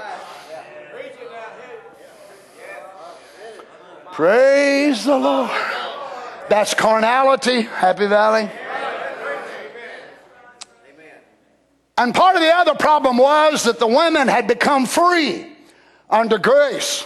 [4.11, 5.51] Praise the Lord.
[6.49, 8.49] That's carnality, Happy Valley.
[11.95, 15.45] And part of the other problem was that the women had become free
[16.09, 17.05] under grace.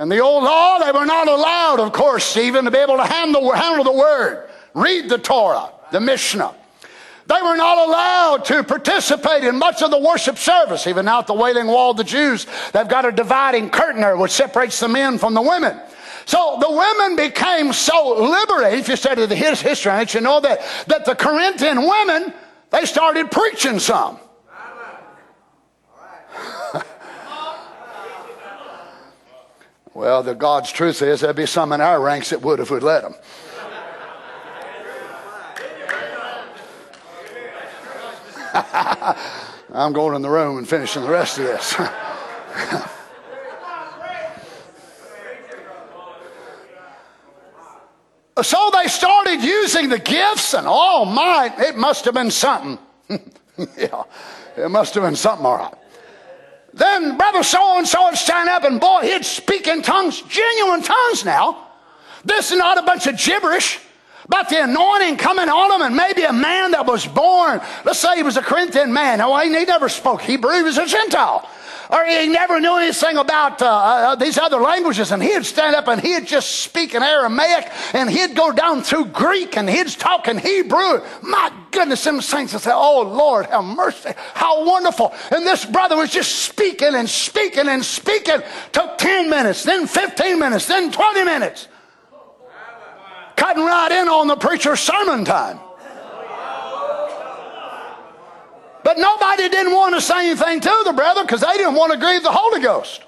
[0.00, 3.04] And the old law, they were not allowed, of course, Stephen, to be able to
[3.04, 6.54] handle, handle the word, read the Torah, the Mishnah.
[7.26, 10.86] They were not allowed to participate in much of the worship service.
[10.86, 14.80] Even out the Wailing Wall the Jews, they've got a dividing curtain there which separates
[14.80, 15.78] the men from the women.
[16.24, 18.78] So the women became so liberated.
[18.78, 22.32] If you study the history it, you know that, that the Corinthian women,
[22.70, 24.18] they started preaching some.
[29.94, 32.82] Well, the God's truth is there'd be some in our ranks that would if we'd
[32.82, 33.14] let them.
[39.72, 41.70] I'm going in the room and finishing the rest of this.
[48.42, 52.78] so they started using the gifts, and oh my, it must have been something.
[53.76, 54.02] yeah,
[54.56, 55.74] it must have been something, all right.
[56.72, 60.82] Then brother so and so would stand up, and boy, he'd speak in tongues, genuine
[60.82, 61.66] tongues now.
[62.24, 63.80] This is not a bunch of gibberish
[64.26, 68.16] about the anointing coming on him, and maybe a man that was born, let's say
[68.16, 69.20] he was a Corinthian man.
[69.20, 71.48] Oh, he never spoke Hebrew, he was a Gentile.
[71.92, 75.88] Or he never knew anything about uh, uh, these other languages, and he'd stand up
[75.88, 80.28] and he'd just speak in Aramaic, and he'd go down through Greek, and he'd talk
[80.28, 81.02] in Hebrew.
[81.22, 84.10] My goodness, them saints would say, Oh Lord, have mercy.
[84.34, 85.12] How wonderful.
[85.32, 88.40] And this brother was just speaking and speaking and speaking.
[88.72, 91.68] Took 10 minutes, then 15 minutes, then 20 minutes
[93.40, 95.58] cutting right in on the preacher's sermon time.
[98.90, 101.98] But nobody didn't want to say anything to the brother because they didn't want to
[101.98, 103.04] grieve the Holy Ghost.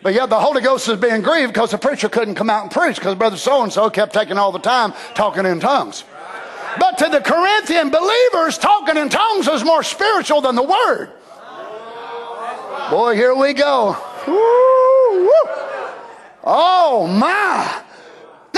[0.00, 2.70] But yet the Holy Ghost is being grieved because the preacher couldn't come out and
[2.70, 6.04] preach because brother so and so kept taking all the time talking in tongues.
[6.78, 11.10] But to the Corinthian believers, talking in tongues was more spiritual than the word.
[12.88, 13.96] Boy, here we go.
[16.44, 17.82] Oh, my.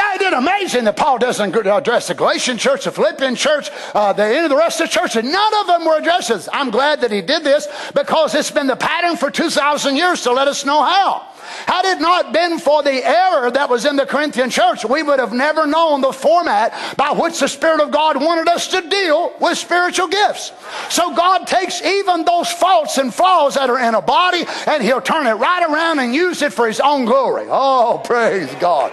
[0.00, 4.14] Now, it is amazing that Paul doesn't address the Galatian church, the Philippian church, uh,
[4.14, 6.48] the end of the rest of the church, and none of them were addressed.
[6.54, 10.32] I'm glad that he did this because it's been the pattern for 2,000 years to
[10.32, 11.26] let us know how.
[11.66, 15.18] Had it not been for the error that was in the Corinthian church, we would
[15.18, 19.34] have never known the format by which the Spirit of God wanted us to deal
[19.38, 20.52] with spiritual gifts.
[20.88, 25.02] So God takes even those faults and flaws that are in a body and He'll
[25.02, 27.46] turn it right around and use it for His own glory.
[27.50, 28.92] Oh, praise God.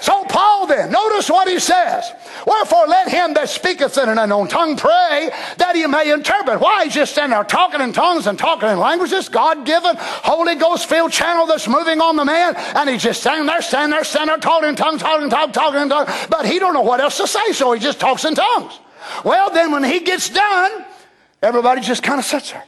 [0.00, 2.12] So Paul then, notice what he says.
[2.46, 6.60] Wherefore let him that speaketh in an unknown tongue pray that he may interpret.
[6.60, 6.84] Why?
[6.84, 10.88] He's just standing there talking in tongues and talking in languages, God given, Holy Ghost
[10.88, 14.28] filled channel that's moving on the man, and he's just standing there, standing there, standing
[14.28, 17.00] there, talking in tongues, talking in tongues, talking in tongues, but he don't know what
[17.00, 18.78] else to say, so he just talks in tongues.
[19.24, 20.84] Well, then when he gets done,
[21.42, 22.64] everybody just kind of sits there.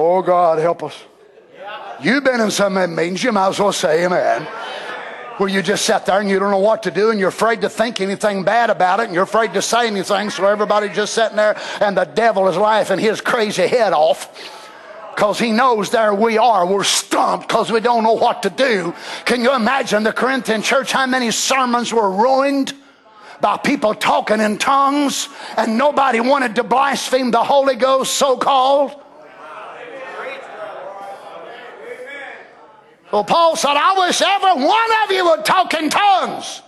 [0.00, 0.96] Oh, God, help us.
[2.00, 4.42] You've been in some meetings, you might as well say amen.
[5.38, 7.62] Where you just sat there and you don't know what to do and you're afraid
[7.62, 11.14] to think anything bad about it and you're afraid to say anything, so everybody just
[11.14, 14.32] sitting there and the devil is laughing his crazy head off
[15.16, 16.64] because he knows there we are.
[16.64, 18.94] We're stumped because we don't know what to do.
[19.24, 20.92] Can you imagine the Corinthian church?
[20.92, 22.72] How many sermons were ruined
[23.40, 28.94] by people talking in tongues and nobody wanted to blaspheme the Holy Ghost, so called?
[33.10, 36.62] Well, Paul said, I wish every one of you would talk in tongues,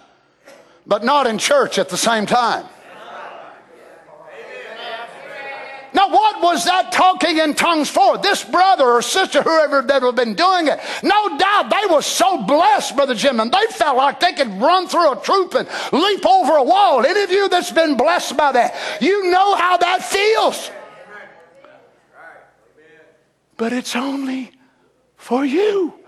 [0.87, 2.67] but not in church at the same time.
[5.93, 8.17] Now, what was that talking in tongues for?
[8.17, 12.43] This brother or sister, whoever that have been doing it, no doubt they were so
[12.45, 16.25] blessed, Brother Jim, and they felt like they could run through a troop and leap
[16.25, 17.05] over a wall.
[17.05, 20.71] Any of you that's been blessed by that, you know how that feels.
[23.57, 24.53] But it's only
[25.17, 26.00] for you.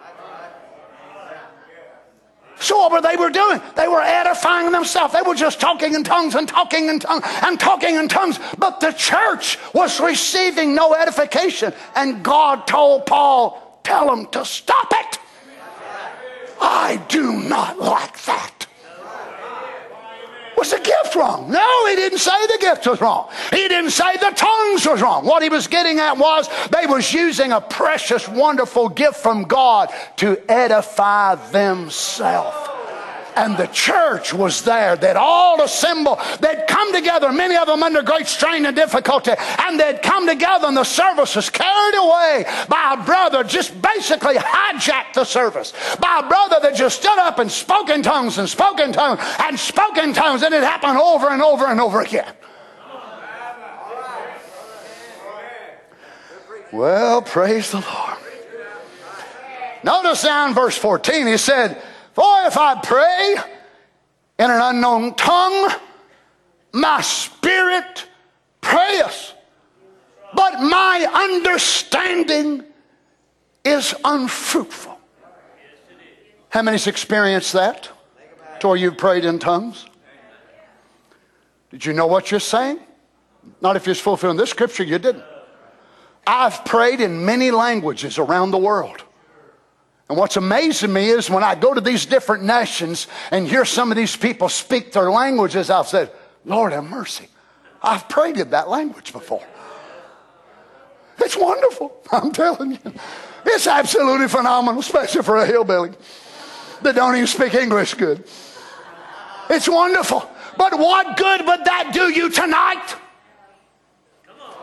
[2.63, 3.61] So what were they were doing?
[3.75, 5.13] They were edifying themselves.
[5.13, 8.39] They were just talking in tongues and talking in tongues and talking in tongues.
[8.57, 11.75] But the church was receiving no edification.
[11.97, 15.19] And God told Paul, tell them to stop it.
[16.61, 18.62] I do not like that.
[20.63, 21.51] Was the gift wrong?
[21.51, 23.29] No, he didn't say the gift was wrong.
[23.51, 25.27] He didn't say the tongues was wrong.
[25.27, 29.93] What he was getting at was they was using a precious, wonderful gift from God
[30.19, 32.72] to edify themselves
[33.35, 34.97] and the church was there.
[34.97, 36.19] They'd all assembled.
[36.41, 39.33] They'd come together, many of them under great strain and difficulty.
[39.59, 44.35] And they'd come together, and the service was carried away by a brother just basically
[44.35, 45.73] hijacked the service.
[45.99, 49.21] By a brother that just stood up and spoke in tongues and spoke in tongues
[49.41, 50.43] and spoke in tongues.
[50.43, 52.33] And it happened over and over and over again.
[56.73, 58.19] Well, praise the Lord.
[59.85, 61.83] Notice down verse 14, he said,
[62.13, 63.37] for if I pray
[64.39, 65.71] in an unknown tongue,
[66.73, 68.07] my spirit
[68.61, 69.35] prayeth,
[70.35, 72.65] but my understanding
[73.65, 74.99] is unfruitful.
[76.51, 77.89] How many's experienced that?
[78.61, 79.87] Where you've prayed in tongues?
[81.71, 82.79] Did you know what you're saying?
[83.61, 85.25] Not if you're fulfilling this scripture, you didn't.
[86.27, 89.02] I've prayed in many languages around the world.
[90.09, 93.91] And what's amazing me is when I go to these different nations and hear some
[93.91, 96.11] of these people speak their languages, I've said,
[96.45, 97.29] Lord have mercy.
[97.83, 99.45] I've prayed in that language before.
[101.19, 101.97] It's wonderful.
[102.13, 102.93] I'm telling you.
[103.47, 105.93] It's absolutely phenomenal, especially for a hillbilly
[106.83, 108.25] that don't even speak English good.
[109.51, 110.29] It's wonderful.
[110.57, 112.97] But what good would that do you tonight?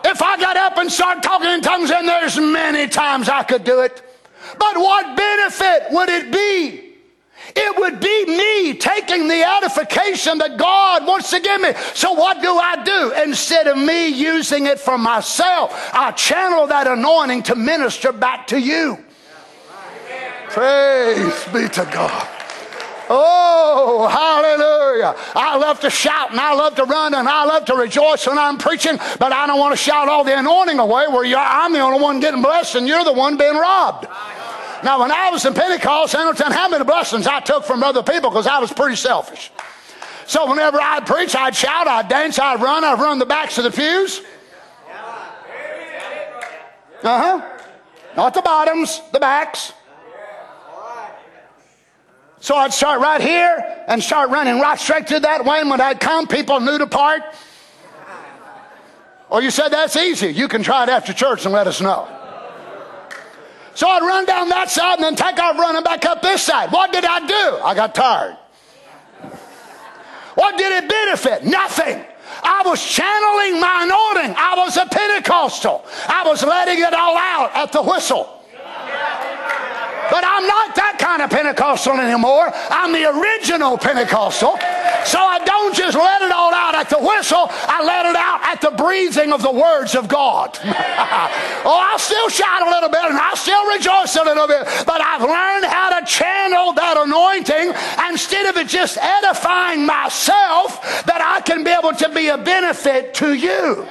[0.05, 3.63] If I got up and started talking in tongues, and there's many times I could
[3.63, 4.01] do it,
[4.57, 6.89] but what benefit would it be?
[7.55, 11.73] It would be me taking the edification that God wants to give me.
[11.93, 13.11] So what do I do?
[13.23, 18.59] Instead of me using it for myself, I channel that anointing to minister back to
[18.59, 19.03] you.
[20.49, 22.27] Praise be to God.
[23.11, 25.15] Oh, hallelujah.
[25.35, 28.37] I love to shout and I love to run and I love to rejoice when
[28.37, 31.79] I'm preaching, but I don't want to shout all the anointing away where I'm the
[31.79, 34.05] only one getting blessed and you're the one being robbed.
[34.83, 37.83] Now, when I was in Pentecost, I don't tell how many blessings I took from
[37.83, 39.51] other people because I was pretty selfish.
[40.25, 43.63] So whenever I'd preach, I'd shout, I'd dance, I'd run, I'd run the backs of
[43.63, 44.21] the pews.
[47.01, 47.49] Uh huh.
[48.15, 49.73] Not the bottoms, the backs.
[52.41, 55.59] So I'd start right here and start running right straight to that way.
[55.59, 57.21] And when I'd come, people knew to part.
[59.29, 60.27] Or you said that's easy.
[60.27, 62.18] You can try it after church and let us know.
[63.79, 66.69] So I'd run down that side and then take off running back up this side.
[66.69, 67.63] What did I do?
[67.63, 68.35] I got tired.
[70.35, 71.45] What did it benefit?
[71.45, 72.03] Nothing.
[72.43, 74.35] I was channeling my anointing.
[74.37, 75.85] I was a Pentecostal.
[76.09, 78.43] I was letting it all out at the whistle.
[80.09, 82.51] But I'm not that kind of Pentecostal anymore.
[82.69, 84.57] I'm the original Pentecostal.
[85.05, 88.41] So I don't just let it all out at the whistle, I let it out
[88.43, 90.57] at the breathing of the words of God.
[90.63, 95.01] oh, I'll still shout a little bit and I'll still rejoice a little bit, but
[95.01, 97.73] I've learned how to channel that anointing
[98.09, 103.13] instead of it just edifying myself, that I can be able to be a benefit
[103.15, 103.87] to you.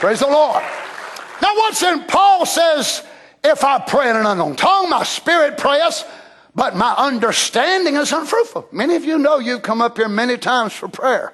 [0.00, 0.62] Praise the Lord.
[1.42, 3.02] Now, what's in Paul says,
[3.42, 6.04] if I pray in an unknown tongue, my spirit prays,
[6.54, 8.68] but my understanding is unfruitful.
[8.72, 11.32] Many of you know you've come up here many times for prayer,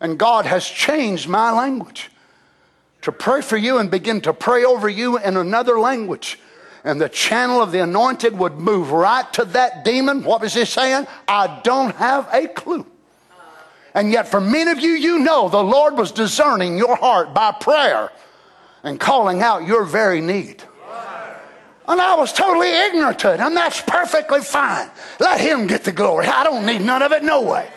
[0.00, 2.10] and God has changed my language
[3.02, 6.38] to pray for you and begin to pray over you in another language.
[6.84, 10.24] And the channel of the anointed would move right to that demon.
[10.24, 11.06] What was he saying?
[11.28, 12.86] I don't have a clue.
[13.94, 17.52] And yet, for many of you, you know the Lord was discerning your heart by
[17.52, 18.10] prayer
[18.82, 20.62] and calling out your very need.
[21.88, 24.88] And I was totally ignorant to it, and that's perfectly fine.
[25.18, 26.26] Let him get the glory.
[26.26, 27.68] I don't need none of it, no way.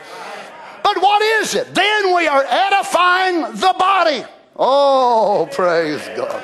[0.83, 1.73] But what is it?
[1.73, 4.23] Then we are edifying the body.
[4.55, 6.43] Oh, praise God.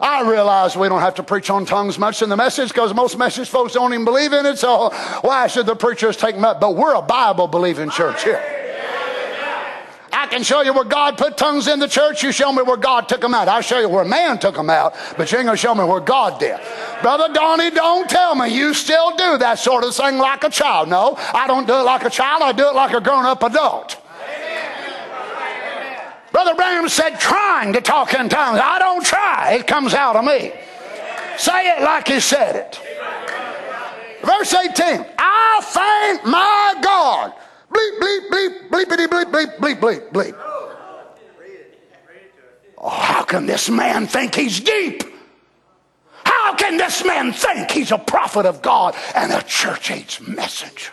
[0.00, 3.16] I realize we don't have to preach on tongues much in the message because most
[3.16, 4.58] message folks don't even believe in it.
[4.58, 4.90] So
[5.20, 6.60] why should the preachers take up?
[6.60, 8.42] But we're a Bible believing church here.
[10.24, 12.22] I can show you where God put tongues in the church.
[12.22, 13.46] You show me where God took them out.
[13.46, 15.84] I'll show you where man took them out, but you ain't going to show me
[15.84, 16.58] where God did.
[17.02, 20.88] Brother Donnie, don't tell me you still do that sort of thing like a child.
[20.88, 22.40] No, I don't do it like a child.
[22.40, 24.00] I do it like a grown up adult.
[26.32, 28.60] Brother Branham said, trying to talk in tongues.
[28.64, 30.54] I don't try, it comes out of me.
[31.36, 32.80] Say it like he said it.
[34.22, 37.34] Verse 18 I thank my God
[37.74, 40.34] bleep, bleep, bleep, bleepity, bleep, bleep, bleep, bleep, bleep.
[42.78, 45.02] Oh, how can this man think he's deep?
[46.24, 50.92] How can this man think he's a prophet of God and a church age messenger?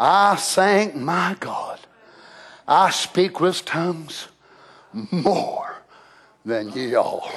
[0.00, 1.80] I thank my God.
[2.66, 4.28] I speak with tongues
[5.10, 5.82] more
[6.44, 7.28] than ye all.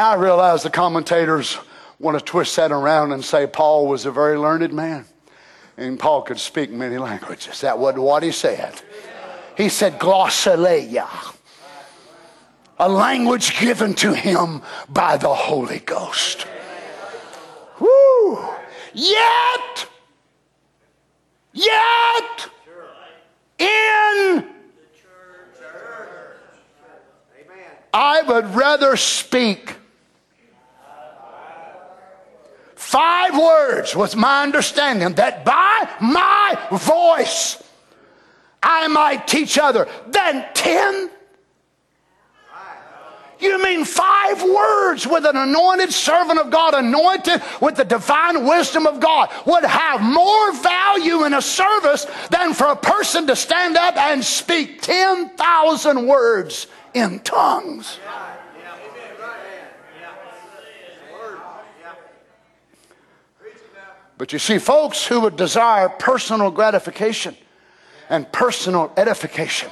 [0.00, 1.58] Now I realize the commentators
[1.98, 5.04] want to twist that around and say Paul was a very learned man
[5.76, 7.60] and Paul could speak many languages.
[7.60, 8.80] That wasn't what he said.
[9.58, 11.06] He said glossolalia,
[12.78, 16.46] a language given to him by the Holy Ghost.
[17.78, 18.38] Woo!
[18.94, 19.86] Yet,
[21.52, 22.50] yet,
[23.58, 24.46] in
[27.92, 29.74] I would rather speak
[32.90, 37.62] five words was my understanding that by my voice
[38.62, 41.10] I might teach other than ten
[43.40, 48.86] you mean five words with an anointed servant of God, anointed with the divine wisdom
[48.86, 53.76] of God, would have more value in a service than for a person to stand
[53.76, 57.98] up and speak 10,000 words in tongues?
[64.20, 67.34] But you see, folks who would desire personal gratification
[68.10, 69.70] and personal edification,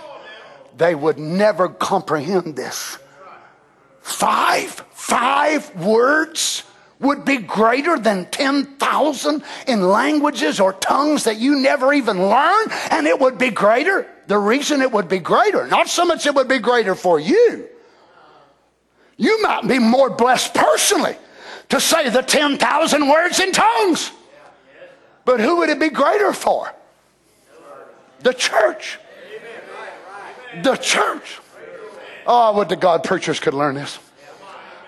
[0.75, 2.97] they would never comprehend this.
[4.01, 6.63] Five, five words
[6.99, 13.07] would be greater than 10,000 in languages or tongues that you never even learn, and
[13.07, 14.07] it would be greater.
[14.29, 17.69] The reason it would be greater, not so much it would be greater for you.
[19.19, 21.19] You might be more blessed personally
[21.69, 24.13] to say the 10,000 words in tongues.
[25.29, 26.75] But who would it be greater for?
[28.21, 28.99] The church.
[30.63, 31.41] The church.
[32.27, 33.99] Oh, I would the God preachers could learn this.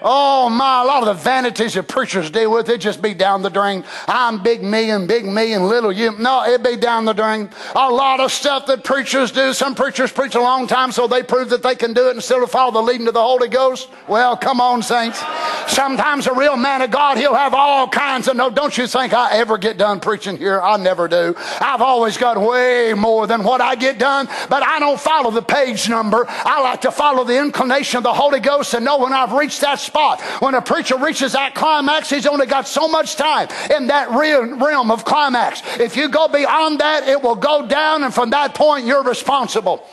[0.03, 3.43] Oh my, a lot of the vanities that preachers deal with, it just be down
[3.43, 3.85] the drain.
[4.09, 6.17] I'm big me and big me and little you.
[6.19, 7.51] No, it be down the drain.
[7.75, 9.53] A lot of stuff that preachers do.
[9.53, 12.23] Some preachers preach a long time so they prove that they can do it and
[12.23, 13.91] still follow the leading of the Holy Ghost.
[14.09, 15.23] Well, come on, saints.
[15.67, 18.51] Sometimes a real man of God, he'll have all kinds of no.
[18.51, 20.61] Don't you think I ever get done preaching here?
[20.61, 21.35] I never do.
[21.61, 25.43] I've always got way more than what I get done, but I don't follow the
[25.43, 26.25] page number.
[26.29, 29.61] I like to follow the inclination of the Holy Ghost and know when I've reached
[29.61, 30.21] that spot.
[30.41, 34.91] When a preacher reaches that climax, he's only got so much time in that realm
[34.91, 35.63] of climax.
[35.81, 39.85] If you go beyond that, it will go down, and from that point, you're responsible.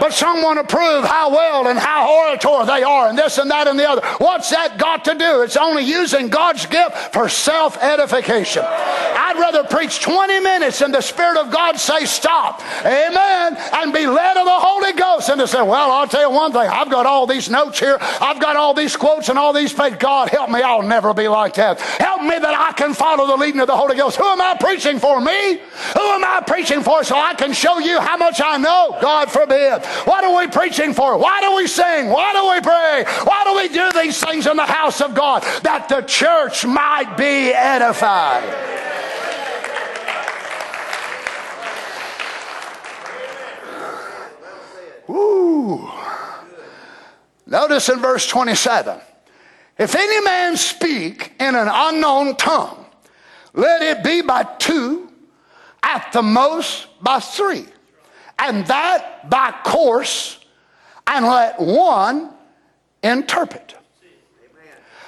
[0.00, 3.50] But some want to prove how well and how orator they are, and this and
[3.50, 4.02] that and the other.
[4.18, 5.42] What's that got to do?
[5.42, 8.62] It's only using God's gift for self edification.
[8.64, 14.06] I'd rather preach 20 minutes and the Spirit of God say stop, amen, and be
[14.06, 16.90] led of the Holy Ghost, and to say, Well, I'll tell you one thing, I've
[16.90, 19.98] got all these notes here, I've got all these quotes and all these pages.
[19.98, 21.80] God, help me, I'll never be like that.
[21.80, 24.16] Help me that I can follow the leading of the Holy Ghost.
[24.16, 25.20] Who am I preaching for?
[25.20, 25.58] Me?
[25.94, 28.96] Who am I preaching for so I can show you how much I know?
[29.00, 29.73] God forbid.
[29.82, 31.16] What are we preaching for?
[31.16, 32.08] Why do we sing?
[32.08, 33.04] Why do we pray?
[33.24, 35.42] Why do we do these things in the house of God?
[35.62, 38.72] That the church might be edified.
[45.10, 45.90] Ooh.
[47.46, 49.00] Notice in verse 27
[49.78, 52.86] if any man speak in an unknown tongue,
[53.52, 55.10] let it be by two,
[55.82, 57.66] at the most by three
[58.38, 60.38] and that by course,
[61.06, 62.30] and let one
[63.02, 63.74] interpret.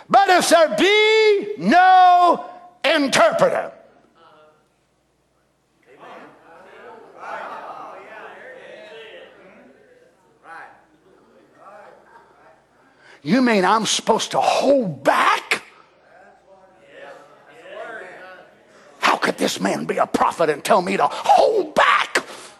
[0.08, 2.48] But if there be no
[2.84, 3.72] interpreter,
[13.26, 15.64] You mean I'm supposed to hold back?
[19.00, 22.05] How could this man be a prophet and tell me to hold back?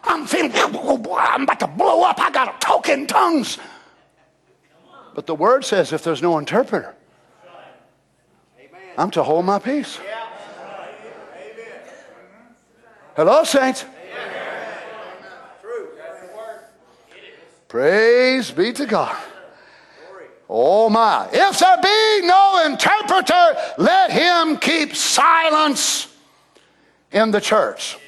[0.07, 2.19] I'm feeling, I'm about to blow up.
[2.21, 3.59] I got to talk in tongues.
[5.15, 6.95] But the word says if there's no interpreter,
[8.99, 9.99] I'm to hold my peace.
[13.15, 13.85] Hello, saints.
[17.69, 19.17] Praise be to God.
[20.49, 21.29] Oh my.
[21.33, 26.15] If there be no interpreter, let him keep silence
[27.11, 27.99] in the church.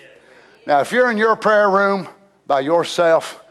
[0.69, 2.07] Now, if you're in your prayer room
[2.47, 3.43] by yourself,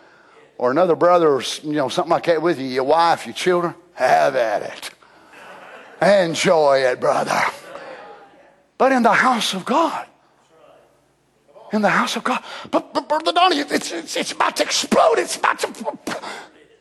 [0.59, 3.73] or another brother, or you know something like that with you, your wife, your children,
[3.95, 4.91] have at it.
[5.99, 7.41] Enjoy it, brother.
[8.77, 10.05] But in the house of God,
[11.73, 15.17] in the house of God, but, but Brother Donnie, it's, it's, it's about to explode.
[15.17, 15.97] It's about to,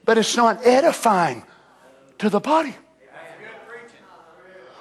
[0.05, 1.45] but it's not edifying
[2.19, 2.77] to the body.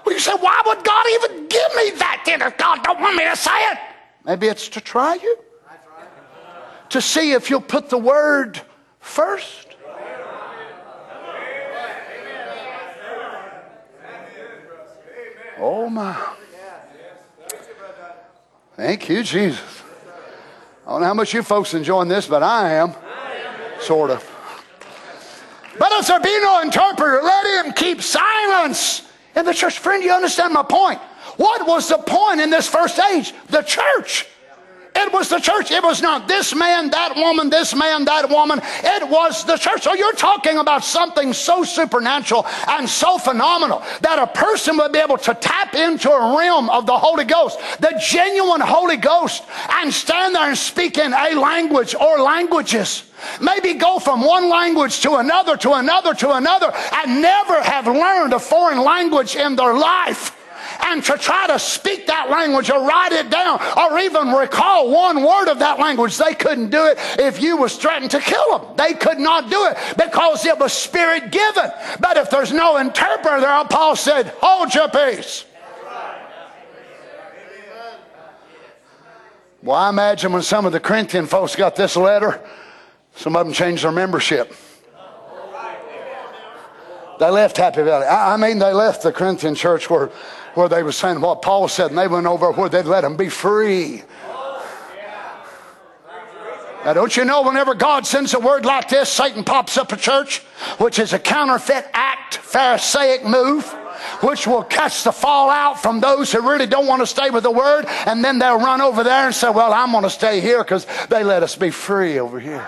[0.06, 3.16] Well, you say, why would God even give me that then if God don't want
[3.16, 3.78] me to say it?
[4.26, 5.45] Maybe it's to try you
[6.90, 8.62] to see if you'll put the word
[9.00, 9.76] first.
[15.58, 16.16] Oh my.
[18.76, 19.84] Thank you, Jesus.
[20.86, 22.94] I don't know how much you folks enjoying this, but I am.
[23.80, 24.32] Sort of.
[25.80, 29.02] But if there be no interpreter, let him keep silence
[29.36, 29.80] in the church.
[29.80, 31.00] Friend, you understand my point?
[31.38, 33.34] What was the point in this first age?
[33.48, 34.28] The church.
[34.96, 35.72] It was the church.
[35.72, 38.62] It was not this man, that woman, this man, that woman.
[38.64, 39.84] It was the church.
[39.84, 45.00] So you're talking about something so supernatural and so phenomenal that a person would be
[45.00, 49.94] able to tap into a realm of the Holy Ghost, the genuine Holy Ghost, and
[49.94, 53.04] stand there and speak in a language or languages.
[53.42, 58.34] Maybe go from one language to another, to another, to another, and never have learned
[58.34, 60.35] a foreign language in their life
[60.84, 65.24] and to try to speak that language or write it down or even recall one
[65.24, 66.18] word of that language.
[66.18, 68.76] They couldn't do it if you was threatened to kill them.
[68.78, 71.72] They could not do it because it was spirit given.
[72.00, 75.46] But if there's no interpreter there, Paul said, hold your peace.
[79.62, 82.40] Well, I imagine when some of the Corinthian folks got this letter,
[83.16, 84.54] some of them changed their membership.
[87.18, 88.06] They left Happy Valley.
[88.06, 90.12] I mean, they left the Corinthian church where
[90.56, 93.16] where they were saying what Paul said, and they went over where they'd let them
[93.16, 94.04] be free.
[96.86, 99.98] Now, don't you know, whenever God sends a word like this, Satan pops up a
[99.98, 100.40] church,
[100.78, 103.66] which is a counterfeit act, Pharisaic move,
[104.22, 107.50] which will catch the fallout from those who really don't want to stay with the
[107.50, 110.64] word, and then they'll run over there and say, Well, I'm going to stay here
[110.64, 112.68] because they let us be free over here.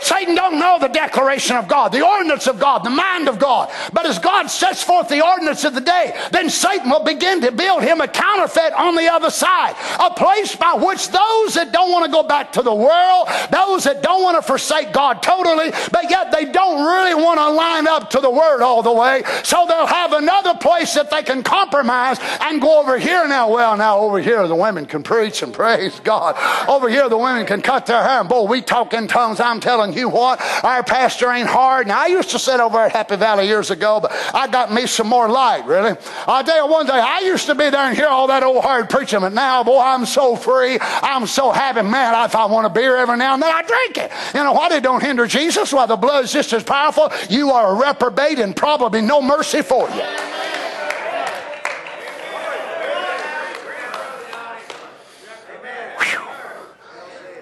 [0.00, 3.70] Satan don't know the declaration of God, the ordinance of God, the mind of God.
[3.92, 7.52] But as God sets forth the ordinance of the day, then Satan will begin to
[7.52, 11.90] build him a counterfeit on the other side, a place by which those that don't
[11.90, 15.70] want to go back to the world, those that don't want to forsake God totally,
[15.92, 19.22] but yet they don't really want to line up to the word all the way,
[19.42, 23.50] so they'll have another place that they can compromise and go over here now.
[23.50, 26.36] Well, now over here the women can preach and praise God.
[26.68, 28.20] Over here the women can cut their hair.
[28.20, 29.40] And boy, we talk in tongues.
[29.40, 31.86] I'm telling telling you what, our pastor ain't hard.
[31.86, 34.86] Now, I used to sit over at Happy Valley years ago, but I got me
[34.86, 35.96] some more light, really.
[36.26, 38.62] I'll tell you one day, I used to be there and hear all that old
[38.62, 40.78] hard preaching, but now, boy, I'm so free.
[40.80, 41.82] I'm so happy.
[41.82, 44.12] Man, if I want a beer every now and then, I drink it.
[44.34, 44.72] You know what?
[44.72, 45.72] It don't hinder Jesus.
[45.72, 45.88] Why?
[45.88, 50.02] the blood's just as powerful, you are a reprobate and probably no mercy for you.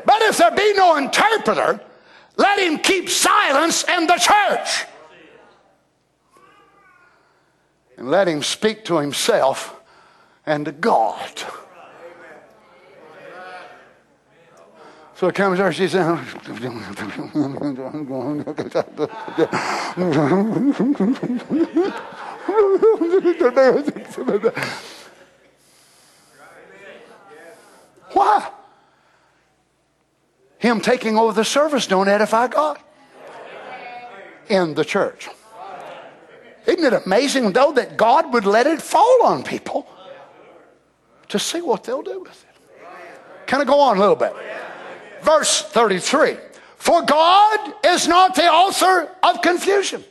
[0.05, 1.80] But if there be no interpreter,
[2.37, 4.84] let him keep silence in the church.
[7.97, 9.80] And let him speak to himself
[10.45, 11.30] and to God.
[15.14, 16.05] So it comes there, she says,
[28.12, 28.51] Why?
[30.59, 32.79] Him taking over the service don't edify God
[34.49, 35.29] in the church.
[36.67, 39.87] Isn't it amazing, though, that God would let it fall on people
[41.29, 42.87] to see what they'll do with it?
[43.47, 44.35] Can I go on a little bit?
[45.23, 46.37] Verse 33
[46.77, 50.05] For God is not the author of confusion,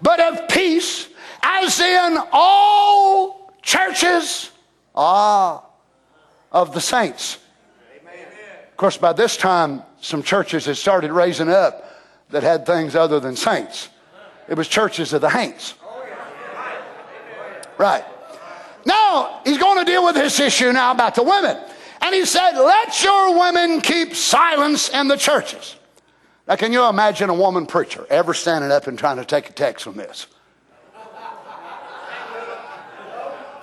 [0.00, 1.08] but of peace,
[1.42, 4.50] as in all churches
[4.94, 5.62] ah,
[6.50, 7.38] of the saints.
[8.70, 11.84] Of course, by this time, some churches had started raising up
[12.30, 13.88] that had things other than saints.
[14.48, 15.74] It was churches of the haints.
[17.76, 18.04] Right.
[18.84, 21.56] Now, he's going to deal with this issue now about the women.
[22.00, 25.76] And he said, Let your women keep silence in the churches.
[26.46, 29.52] Now, can you imagine a woman preacher ever standing up and trying to take a
[29.52, 30.26] text from this?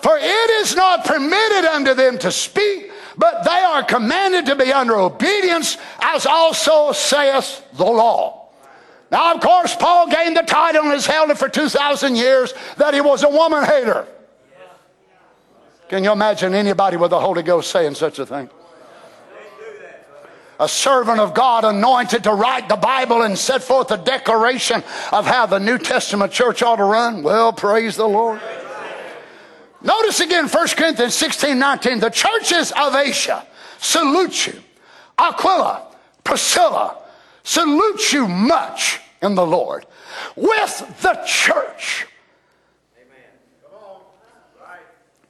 [0.02, 4.72] For it is not permitted unto them to speak but they are commanded to be
[4.72, 8.50] under obedience, as also saith the law.
[9.12, 12.94] Now, of course, Paul gained the title and has held it for 2,000 years that
[12.94, 14.08] he was a woman hater.
[15.88, 18.50] Can you imagine anybody with the Holy Ghost saying such a thing?
[20.60, 25.26] A servant of God anointed to write the Bible and set forth a declaration of
[25.26, 27.24] how the New Testament church ought to run?
[27.24, 28.42] Well, praise the Lord.
[29.86, 32.00] Notice again 1 Corinthians 16 19.
[32.00, 33.46] The churches of Asia
[33.80, 34.60] salute you.
[35.18, 35.84] Aquila,
[36.24, 36.98] Priscilla
[37.44, 39.86] salute you much in the Lord
[40.36, 42.08] with the church.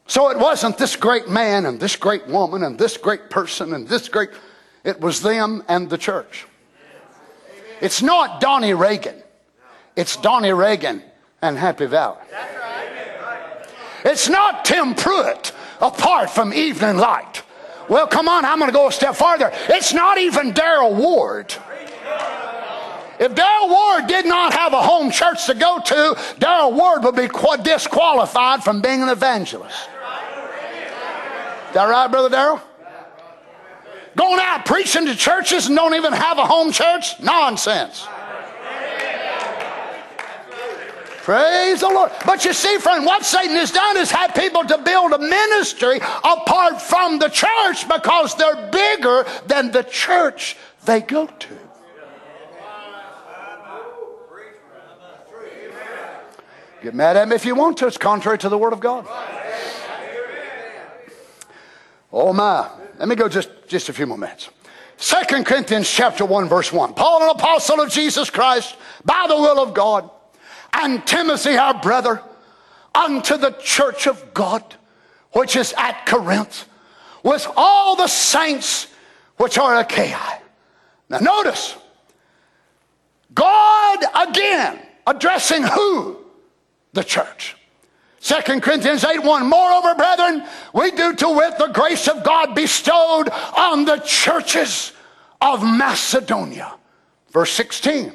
[0.08, 3.88] So it wasn't this great man and this great woman and this great person and
[3.88, 4.30] this great,
[4.84, 6.46] it was them and the church.
[7.82, 9.22] It's not Donnie Reagan,
[9.98, 11.02] it's Donnie Reagan
[11.42, 12.22] and Happy Valley.
[14.06, 15.52] It's not Tim Pruitt
[15.82, 17.44] apart from Evening Light.
[17.90, 19.52] Well, come on, I'm going to go a step farther.
[19.68, 21.54] It's not even Daryl Ward.
[23.18, 27.16] If Daryl Ward did not have a home church to go to, Daryl Ward would
[27.16, 27.30] be
[27.64, 29.90] disqualified from being an evangelist.
[31.68, 32.62] Is that right, Brother Daryl?
[34.16, 37.20] going out preaching to churches and don't even have a home church?
[37.20, 38.08] Nonsense.
[41.26, 42.12] Praise the Lord.
[42.24, 45.98] But you see, friend, what Satan has done is had people to build a ministry
[45.98, 50.56] apart from the church because they're bigger than the church
[50.86, 51.58] they go to.
[56.84, 57.88] Get mad at me if you want to.
[57.88, 59.08] It's contrary to the Word of God.
[62.14, 62.70] Oh my.
[63.00, 64.50] Let me go just, just a few more minutes.
[64.98, 66.94] Second Corinthians chapter 1, verse 1.
[66.94, 70.12] Paul, an apostle of Jesus Christ, by the will of God
[70.76, 72.22] and Timothy, our brother,
[72.94, 74.76] unto the church of God,
[75.32, 76.68] which is at Corinth,
[77.24, 78.88] with all the saints
[79.38, 80.42] which are Achaia.
[81.10, 81.76] Now, notice,
[83.34, 86.18] God again addressing who?
[86.94, 87.56] The church.
[88.22, 89.48] 2 Corinthians 8 1.
[89.48, 94.94] Moreover, brethren, we do to wit the grace of God bestowed on the churches
[95.42, 96.74] of Macedonia.
[97.32, 98.14] Verse 16.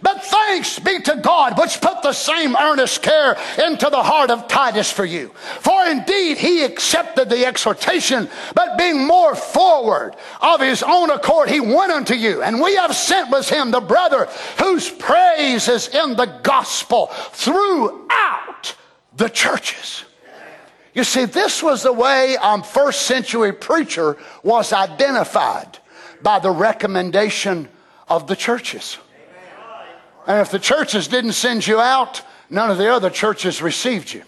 [0.00, 4.48] But thanks be to God, which put the same earnest care into the heart of
[4.48, 5.28] Titus for you.
[5.60, 11.60] For indeed he accepted the exhortation, but being more forward of his own accord, he
[11.60, 12.42] went unto you.
[12.42, 14.28] And we have sent with him the brother
[14.58, 18.74] whose praise is in the gospel throughout
[19.16, 20.04] the churches.
[20.94, 25.78] You see, this was the way a first century preacher was identified
[26.22, 27.68] by the recommendation
[28.08, 28.98] of the churches.
[30.26, 34.22] And if the churches didn't send you out, none of the other churches received you.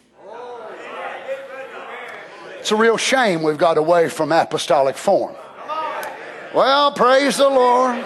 [2.59, 5.36] It's a real shame we've got away from apostolic form.
[6.55, 8.05] Well, praise the Lord.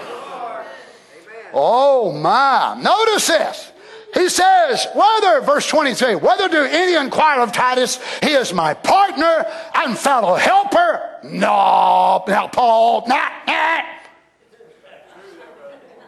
[1.53, 2.79] Oh my.
[2.81, 3.71] Notice this.
[4.13, 9.45] He says, whether, verse 23, whether do any inquire of Titus, he is my partner
[9.75, 11.19] and fellow helper.
[11.23, 13.81] No, now Paul, nah, nah.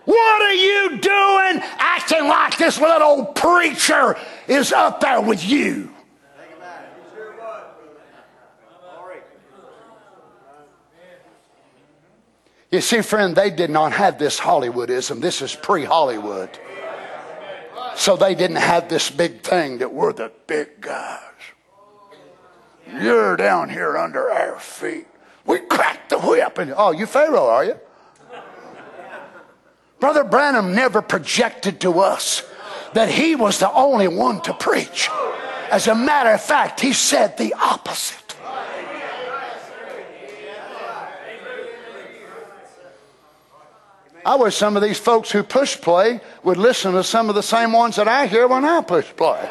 [0.06, 5.94] What are you doing acting like this little old preacher is up there with you?
[12.72, 15.20] You see, friend, they did not have this Hollywoodism.
[15.20, 16.50] This is pre Hollywood.
[17.96, 21.20] So they didn't have this big thing that we're the big guys.
[22.88, 25.08] You're down here under our feet.
[25.46, 26.58] We cracked the whip.
[26.58, 27.80] And, oh, you Pharaoh, are you?
[30.02, 32.44] Brother Branham never projected to us
[32.94, 35.08] that he was the only one to preach.
[35.70, 38.36] As a matter of fact, he said the opposite.
[44.26, 47.44] I wish some of these folks who push play would listen to some of the
[47.44, 49.50] same ones that I hear when I push play.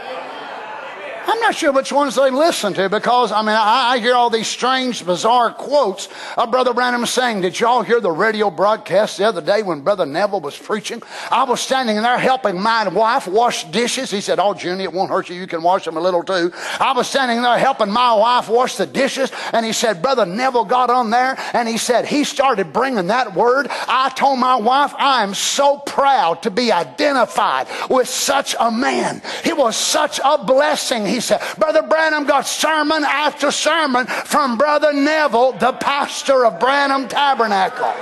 [1.31, 4.31] I'm not sure which ones they listen to because, I mean, I, I hear all
[4.31, 9.29] these strange, bizarre quotes of Brother Branham saying, Did y'all hear the radio broadcast the
[9.29, 11.01] other day when Brother Neville was preaching?
[11.31, 14.11] I was standing there helping my wife wash dishes.
[14.11, 15.37] He said, Oh, Junie, it won't hurt you.
[15.37, 16.51] You can wash them a little too.
[16.81, 19.31] I was standing there helping my wife wash the dishes.
[19.53, 23.35] And he said, Brother Neville got on there and he said, He started bringing that
[23.37, 23.69] word.
[23.71, 29.23] I told my wife, I am so proud to be identified with such a man.
[29.45, 31.07] He was such a blessing.
[31.07, 37.09] He said, Brother Branham got sermon after sermon from Brother Neville, the pastor of Branham
[37.09, 37.93] Tabernacle.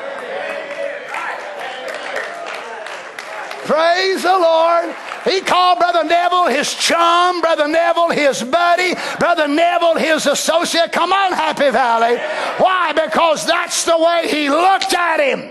[3.64, 4.94] Praise the Lord.
[5.28, 10.92] He called Brother Neville his chum, Brother Neville his buddy, Brother Neville his associate.
[10.92, 12.16] Come on, Happy Valley.
[12.58, 12.92] Why?
[12.92, 15.50] Because that's the way he looked at him.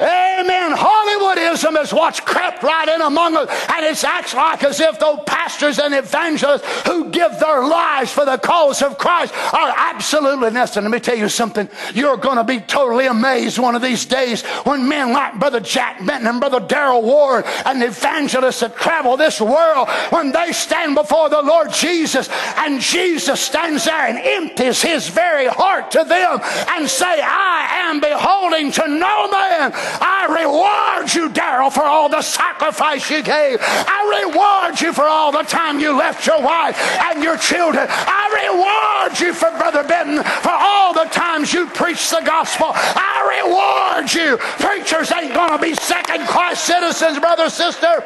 [0.00, 0.76] Amen.
[0.76, 3.48] Hollywoodism is what's crept right in among us.
[3.74, 8.26] And it's acts like as if those pastors and evangelists who give their lives for
[8.26, 10.84] the cause of Christ are absolutely necessary.
[10.84, 11.68] Let me tell you something.
[11.94, 16.04] You're going to be totally amazed one of these days when men like Brother Jack
[16.04, 21.28] Benton and Brother Daryl Ward and evangelists that travel this world, when they stand before
[21.28, 26.88] the Lord Jesus and Jesus stands there and empties his very heart to them and
[26.88, 33.10] say, I am beholding to no man I reward you, Daryl, for all the sacrifice
[33.10, 33.58] you gave.
[33.60, 37.86] I reward you for all the time you left your wife and your children.
[37.88, 42.72] I reward you for Brother Benton for all the times you preached the gospel.
[42.74, 44.36] I reward you.
[44.58, 48.04] Preachers ain't going to be second class citizens, brother, sister.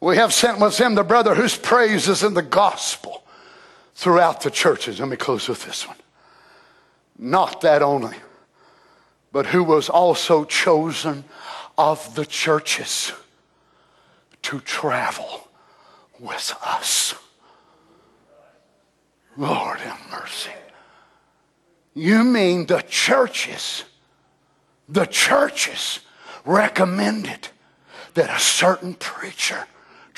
[0.00, 3.24] We have sent with him the brother whose praise is in the gospel
[3.94, 5.00] throughout the churches.
[5.00, 5.96] Let me close with this one.
[7.18, 8.16] Not that only,
[9.32, 11.24] but who was also chosen
[11.76, 13.12] of the churches
[14.42, 15.48] to travel
[16.20, 17.14] with us.
[19.36, 20.50] Lord have mercy.
[21.94, 23.84] You mean the churches,
[24.88, 26.00] the churches
[26.44, 27.48] recommended
[28.14, 29.66] that a certain preacher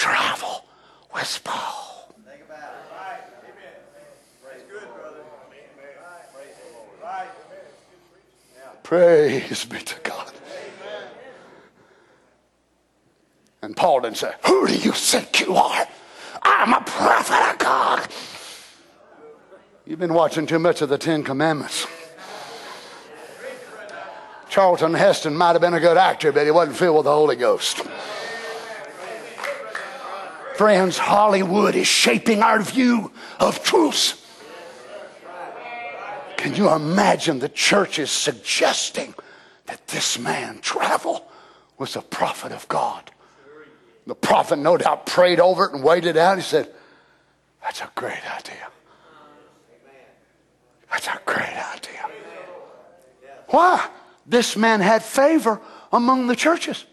[0.01, 0.65] travel
[1.13, 2.15] with Paul.
[8.83, 10.33] Praise be to God.
[13.61, 15.87] And Paul didn't say, Who do you think you are?
[16.43, 18.09] I'm a prophet of God.
[19.85, 21.87] You've been watching too much of the Ten Commandments.
[24.49, 27.37] Charlton Heston might have been a good actor, but he wasn't filled with the Holy
[27.37, 27.83] Ghost.
[30.61, 34.23] Friends, Hollywood is shaping our view of truth.
[36.37, 39.15] Can you imagine the church is suggesting
[39.65, 41.27] that this man travel
[41.79, 43.11] was a prophet of God?
[44.07, 46.37] The prophet, no doubt, prayed over it and weighed it out.
[46.37, 46.69] He said,
[47.63, 48.69] That's a great idea.
[50.91, 52.07] That's a great idea.
[53.49, 53.89] Why?
[54.27, 55.59] This man had favor
[55.91, 56.85] among the churches.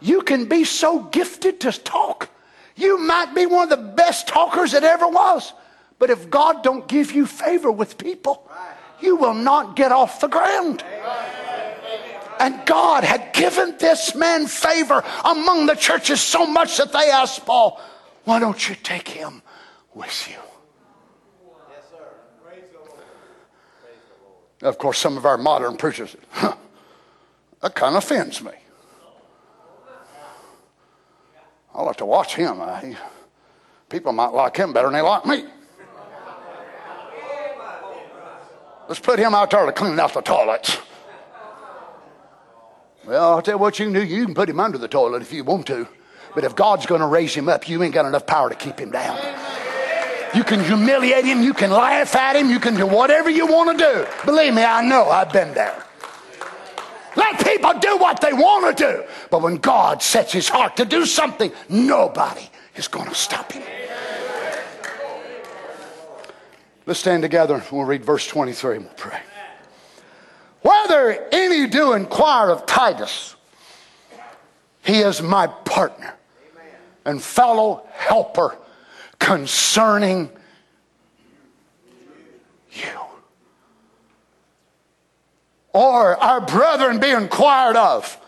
[0.00, 2.28] You can be so gifted to talk.
[2.76, 5.52] You might be one of the best talkers that ever was.
[5.98, 8.50] But if God don't give you favor with people,
[9.00, 10.82] you will not get off the ground.
[12.40, 17.46] And God had given this man favor among the churches so much that they asked
[17.46, 17.80] Paul,
[18.24, 19.42] Why don't you take him
[19.94, 20.42] with you?
[21.70, 22.04] Yes, sir.
[24.66, 26.56] Of course, some of our modern preachers, huh,
[27.60, 28.52] that kind of offends me.
[31.74, 32.60] I'll have to watch him.
[32.60, 32.96] Uh, I,
[33.88, 35.44] people might like him better than they like me.
[38.88, 40.76] Let's put him out there to clean out the toilets.
[43.06, 44.04] Well, I'll tell you what you can do.
[44.04, 45.88] You can put him under the toilet if you want to.
[46.34, 48.78] But if God's going to raise him up, you ain't got enough power to keep
[48.78, 49.18] him down.
[50.34, 51.42] You can humiliate him.
[51.42, 52.48] You can laugh at him.
[52.48, 54.06] You can do whatever you want to do.
[54.24, 55.08] Believe me, I know.
[55.10, 55.84] I've been there.
[57.16, 59.04] Let people do what they want to do.
[59.30, 63.62] But when God sets his heart to do something, nobody is going to stop him.
[66.84, 69.20] Let's stand together we'll read verse 23 and we'll pray.
[70.62, 73.36] Whether any do inquire of Titus,
[74.82, 76.14] he is my partner
[77.04, 78.56] and fellow helper
[79.18, 80.30] concerning
[82.72, 83.11] you.
[85.72, 88.18] Or our brethren be inquired of,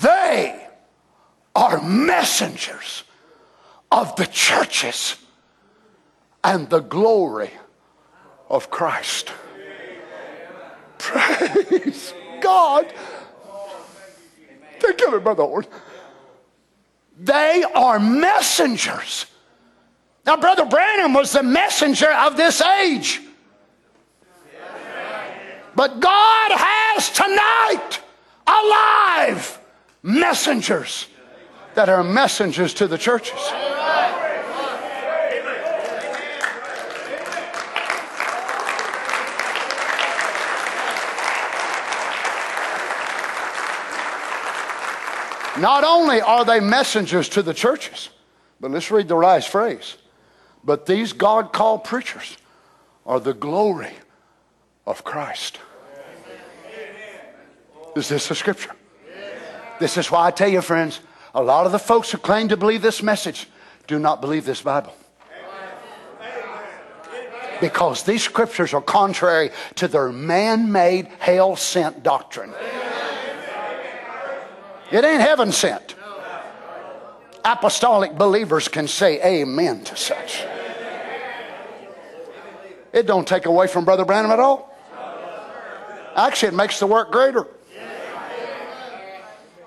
[0.00, 0.66] they
[1.54, 3.04] are messengers
[3.90, 5.16] of the churches
[6.42, 7.50] and the glory
[8.48, 9.32] of Christ.
[10.98, 12.92] Praise God.
[14.78, 15.66] Take care, Brother Lord.
[17.18, 19.26] They are messengers.
[20.26, 23.20] Now, Brother Branham was the messenger of this age.
[25.76, 28.00] But God has tonight
[28.46, 29.60] alive
[30.02, 31.06] messengers
[31.74, 33.38] that are messengers to the churches.
[45.58, 48.08] Not only are they messengers to the churches,
[48.60, 49.96] but let's read the last phrase.
[50.64, 52.38] But these God called preachers
[53.04, 53.92] are the glory
[54.86, 55.58] of Christ.
[57.96, 58.72] Is this a scripture?
[59.80, 61.00] This is why I tell you, friends,
[61.34, 63.48] a lot of the folks who claim to believe this message
[63.86, 64.94] do not believe this Bible.
[67.58, 72.52] Because these scriptures are contrary to their man made, hell sent doctrine.
[74.92, 75.94] It ain't heaven sent.
[77.46, 80.44] Apostolic believers can say amen to such.
[82.92, 84.74] It don't take away from Brother Branham at all.
[86.14, 87.46] Actually, it makes the work greater.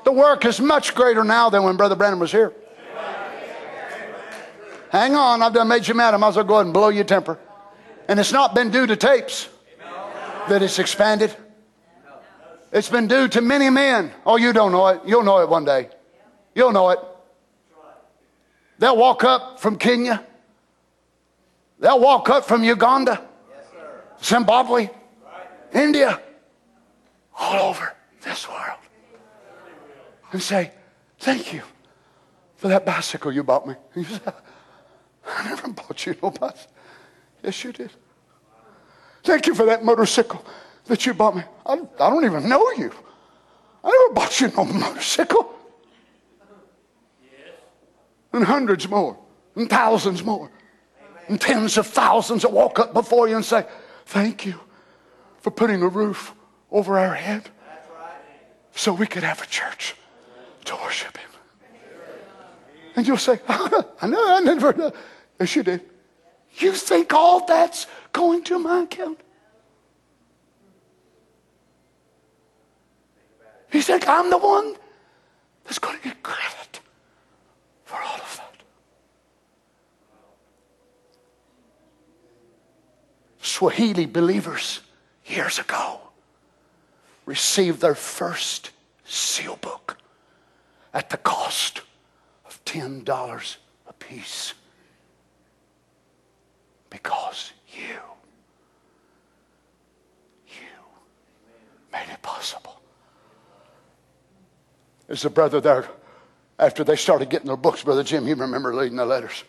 [0.04, 2.54] The work is much greater now than when Brother Branham was here.
[4.90, 6.14] Hang on, I've done made you mad.
[6.14, 7.38] I might as well go ahead and blow your temper.
[8.08, 9.48] And it's not been due to tapes
[10.48, 11.36] that it's expanded.
[12.72, 14.12] It's been due to many men.
[14.26, 15.02] Oh, you don't know it.
[15.06, 15.90] You'll know it one day.
[16.56, 17.00] You'll know it.
[18.80, 20.26] They'll walk up from Kenya.
[21.80, 23.24] They'll walk up from Uganda,
[24.22, 24.90] Zimbabwe,
[25.74, 26.20] India,
[27.38, 28.80] all over this world
[30.32, 30.72] and say,
[31.20, 31.62] Thank you
[32.56, 33.76] for that bicycle you bought me.
[33.96, 34.20] you say,
[35.26, 36.74] I never bought you no bicycle.
[37.44, 37.92] Yes, you did.
[39.24, 40.44] Thank you for that motorcycle
[40.86, 41.44] that you bought me.
[41.66, 42.92] I, I don't even know you.
[43.84, 45.56] I never bought you no motorcycle.
[48.32, 49.18] And hundreds more,
[49.56, 50.52] and thousands more,
[51.28, 53.66] and tens of thousands that walk up before you and say,
[54.06, 54.60] Thank you
[55.40, 56.34] for putting a roof
[56.72, 57.50] over our head
[58.72, 59.96] so we could have a church
[60.70, 61.30] to worship Him.
[62.96, 64.92] And you'll say, I know, I never know.
[65.40, 65.82] Yes, you did.
[66.58, 69.20] You think all that's going to my account?
[73.72, 74.76] He said, I'm the one
[75.64, 76.82] that's going to get credit
[77.86, 78.64] for all of that.
[83.42, 84.82] Swahili believers
[85.26, 86.00] years ago
[87.26, 88.72] received their first
[89.06, 89.98] seal book
[90.94, 91.82] at the cost
[92.46, 94.54] of $10 a piece
[96.90, 98.00] because you,
[100.48, 100.68] you
[101.92, 102.82] made it possible.
[105.08, 105.88] There's a brother there,
[106.60, 109.44] after they started getting their books, Brother Jim, you remember reading the letters.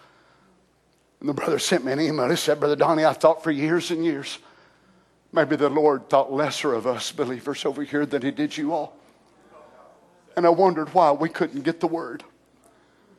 [1.21, 2.31] And the brother sent me an email.
[2.31, 4.39] He said, Brother Donnie, I thought for years and years,
[5.33, 8.97] maybe the Lord thought lesser of us believers over here than he did you all.
[10.37, 12.25] And I wondered why we couldn't get the word.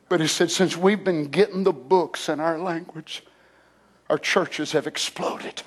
[0.08, 3.22] But he said, since we've been getting the books in our language,
[4.10, 5.62] our churches have exploded.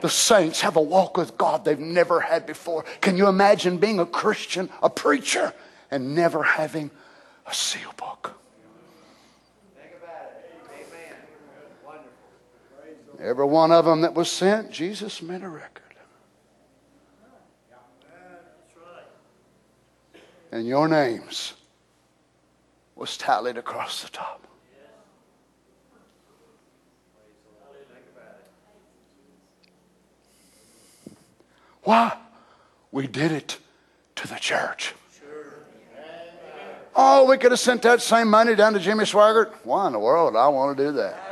[0.00, 2.84] The saints have a walk with God they've never had before.
[3.00, 5.52] Can you imagine being a Christian, a preacher,
[5.90, 6.90] and never having
[7.46, 8.38] a seal book?
[13.18, 15.85] Every one of them that was sent, Jesus made a record.
[20.52, 21.54] And your names
[22.94, 24.46] was tallied across the top.
[31.82, 32.16] Why?
[32.90, 33.58] We did it
[34.16, 34.94] to the church.
[36.98, 39.52] Oh, we could have sent that same money down to Jimmy Swaggart.
[39.64, 41.25] Why in the world I want to do that?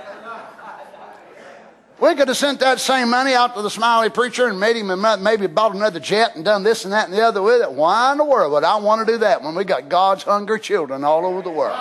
[2.00, 4.88] We could have sent that same money out to the smiley preacher and made him
[5.22, 7.72] maybe bought another jet and done this and that and the other with it.
[7.72, 10.58] Why in the world would I want to do that when we got God's hungry
[10.60, 11.78] children all over the world?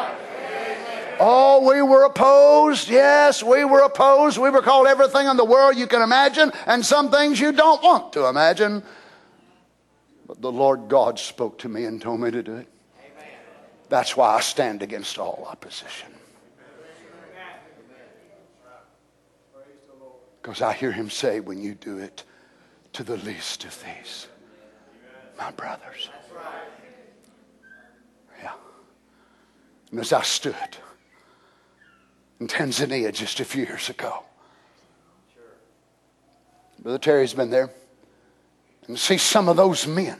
[1.20, 2.90] Oh, we were opposed.
[2.90, 4.38] Yes, we were opposed.
[4.38, 7.82] We were called everything in the world you can imagine and some things you don't
[7.82, 8.84] want to imagine.
[10.28, 12.68] But the Lord God spoke to me and told me to do it.
[13.90, 16.13] That's why I stand against all opposition.
[20.44, 22.26] Because I hear him say, when you do it
[22.92, 24.28] to the least of these,
[25.38, 26.10] my brothers.
[28.42, 28.52] Yeah.
[29.90, 30.78] And as I stood,
[32.42, 34.26] in Tanzania just a few years ago.
[36.80, 37.70] Brother Terry's been there.
[38.90, 40.20] And see some of those men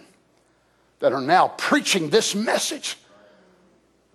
[1.00, 2.96] that are now preaching this message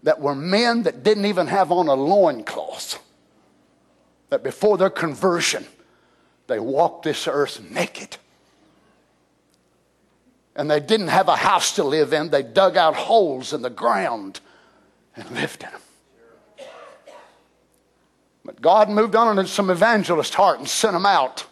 [0.04, 2.98] that were men that didn't even have on a loincloth.
[4.30, 5.66] That before their conversion,
[6.48, 8.16] they walked this earth naked.
[10.56, 12.30] And they didn't have a house to live in.
[12.30, 14.40] They dug out holes in the ground
[15.14, 15.80] and lived in them.
[18.44, 21.44] But God moved on into some evangelist heart and sent them out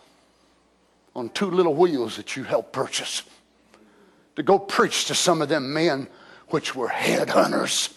[1.14, 3.22] on two little wheels that you helped purchase
[4.34, 6.08] to go preach to some of them men
[6.48, 7.92] which were headhunters.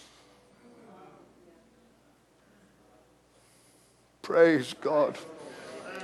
[4.22, 5.18] Praise God.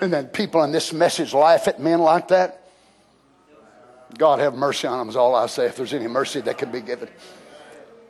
[0.01, 2.63] And then people in this message laugh at men like that.
[4.19, 6.71] God have mercy on them, is all I say, if there's any mercy that can
[6.71, 7.09] be given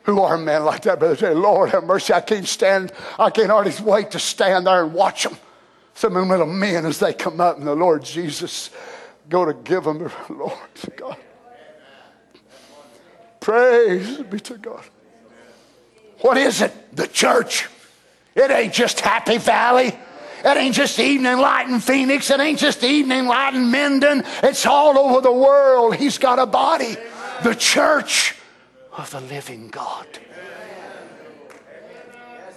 [0.07, 1.17] who are men like that, brother.
[1.17, 2.13] Say, Lord have mercy.
[2.13, 5.37] I can't stand, I can't hardly wait to stand there and watch them.
[5.95, 8.71] Some of them little men as they come up and the Lord Jesus
[9.29, 10.53] go to give them the Lord
[10.97, 11.17] God.
[13.41, 14.85] Praise be to God.
[16.21, 16.95] What is it?
[16.95, 17.69] The church.
[18.35, 19.99] It ain't just Happy Valley.
[20.47, 22.31] It ain't just Evening Light in Phoenix.
[22.31, 24.23] It ain't just Evening Light in Minden.
[24.45, 25.97] It's all over the world.
[25.97, 26.97] He's got a body.
[27.43, 28.37] The church
[28.97, 30.07] of the living God.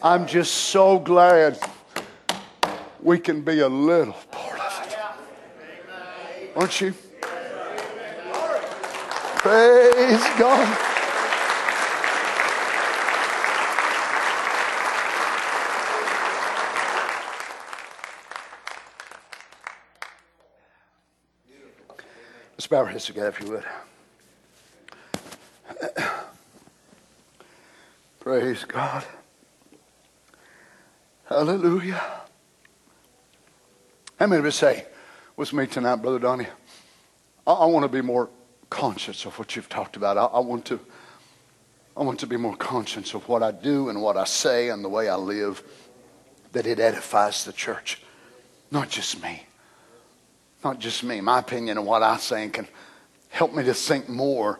[0.04, 1.58] I'm just so glad
[3.02, 4.98] we can be a little part of it.
[6.56, 6.94] Aren't you?
[9.42, 10.89] Praise God.
[22.60, 23.64] Let's bow our heads together if you would.
[28.20, 29.06] Praise God.
[31.30, 32.04] Hallelujah.
[34.20, 34.86] How many of us say
[35.38, 36.48] with me tonight, Brother Donnie,
[37.48, 38.28] I, I want to be more
[38.70, 40.18] conscious of what you've talked about.
[40.18, 40.82] I, I, want to,
[41.96, 44.84] I want to be more conscious of what I do and what I say and
[44.84, 45.64] the way I live,
[46.52, 48.02] that it edifies the church,
[48.70, 49.46] not just me.
[50.64, 51.22] Not just me.
[51.22, 52.68] My opinion and what I think, can
[53.30, 54.60] help me to think more,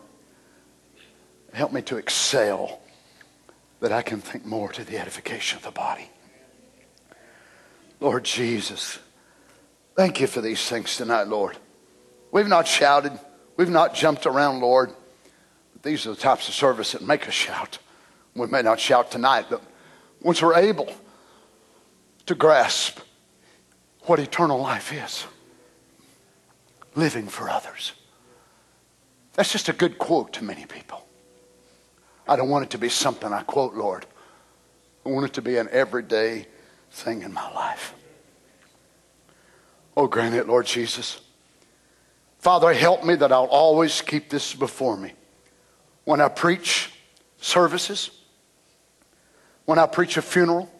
[1.52, 2.80] help me to excel,
[3.80, 6.10] that I can think more to the edification of the body.
[7.98, 8.98] Lord Jesus,
[9.94, 11.56] thank you for these things tonight, Lord.
[12.32, 13.18] We've not shouted.
[13.56, 14.92] We've not jumped around, Lord.
[15.72, 17.78] But these are the types of service that make us shout.
[18.34, 19.62] We may not shout tonight, but
[20.22, 20.94] once we're able
[22.26, 23.00] to grasp
[24.02, 25.26] what eternal life is,
[27.00, 27.92] living for others.
[29.32, 31.06] That's just a good quote to many people.
[32.28, 34.06] I don't want it to be something I quote, Lord.
[35.04, 36.46] I want it to be an everyday
[36.92, 37.94] thing in my life.
[39.96, 41.20] Oh, grant it, Lord Jesus.
[42.38, 45.12] Father, help me that I'll always keep this before me.
[46.04, 46.92] When I preach
[47.38, 48.10] services,
[49.64, 50.70] when I preach a funeral,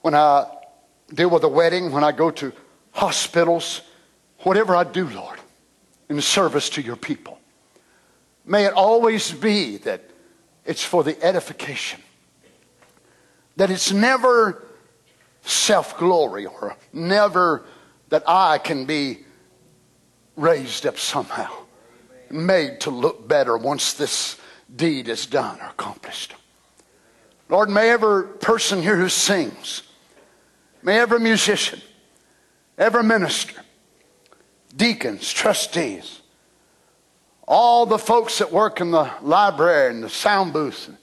[0.00, 0.46] when I
[1.12, 2.52] deal with a wedding, when I go to
[2.92, 3.82] hospitals,
[4.40, 5.38] whatever I do, Lord,
[6.08, 7.38] in service to your people,
[8.44, 10.02] may it always be that
[10.64, 12.00] it's for the edification,
[13.56, 14.64] that it's never
[15.42, 17.64] self glory or never
[18.10, 19.20] that I can be
[20.36, 21.50] raised up somehow,
[22.30, 24.38] made to look better once this
[24.74, 26.34] deed is done or accomplished.
[27.48, 29.82] Lord, may every person here who sings,
[30.82, 31.80] may every musician,
[32.76, 33.60] every minister,
[34.76, 36.20] deacons, trustees,
[37.46, 40.98] all the folks that work in the library and the sound booth, and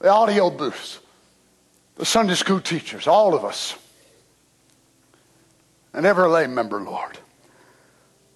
[0.00, 0.98] the audio booths,
[1.96, 3.76] the Sunday school teachers, all of us,
[5.94, 7.18] and every lay member, Lord.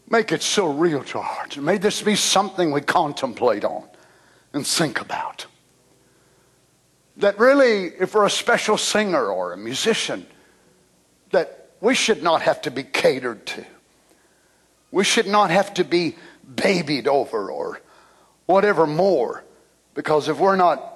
[0.09, 1.57] Make it so real to our hearts.
[1.57, 3.89] May this be something we contemplate on
[4.53, 5.47] and think about.
[7.17, 10.27] That really, if we're a special singer or a musician,
[11.81, 13.65] we should not have to be catered to.
[14.91, 16.17] We should not have to be
[16.55, 17.81] babied over or
[18.47, 19.45] whatever more.
[19.95, 20.95] Because if we're not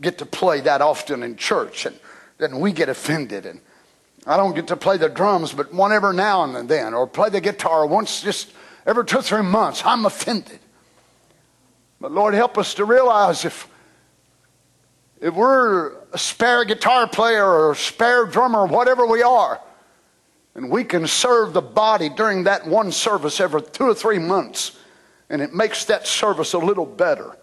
[0.00, 1.98] get to play that often in church, and
[2.38, 3.60] then we get offended and
[4.26, 7.28] I don't get to play the drums, but one every now and then, or play
[7.28, 8.52] the guitar once just
[8.86, 9.82] every two or three months.
[9.84, 10.60] I'm offended.
[12.00, 13.68] But Lord, help us to realize if
[15.20, 19.60] if we're a spare guitar player or a spare drummer, whatever we are,
[20.54, 24.78] and we can serve the body during that one service every two or three months,
[25.30, 27.36] and it makes that service a little better,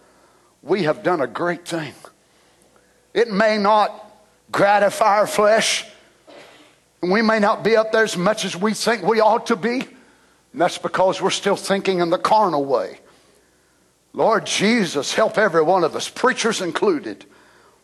[0.62, 1.94] we have done a great thing.
[3.14, 4.10] It may not
[4.52, 5.86] gratify our flesh.
[7.02, 9.56] And we may not be up there as much as we think we ought to
[9.56, 9.80] be.
[10.52, 13.00] And that's because we're still thinking in the carnal way.
[14.14, 17.26] Lord Jesus, help every one of us, preachers included.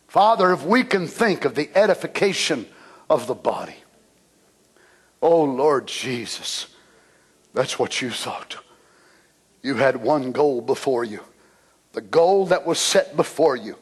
[0.06, 2.66] Father, if we can think of the edification
[3.10, 3.76] of the body.
[5.20, 6.68] Oh, Lord Jesus,
[7.54, 8.58] that's what you thought.
[9.62, 11.20] You had one goal before you.
[11.92, 13.76] The goal that was set before you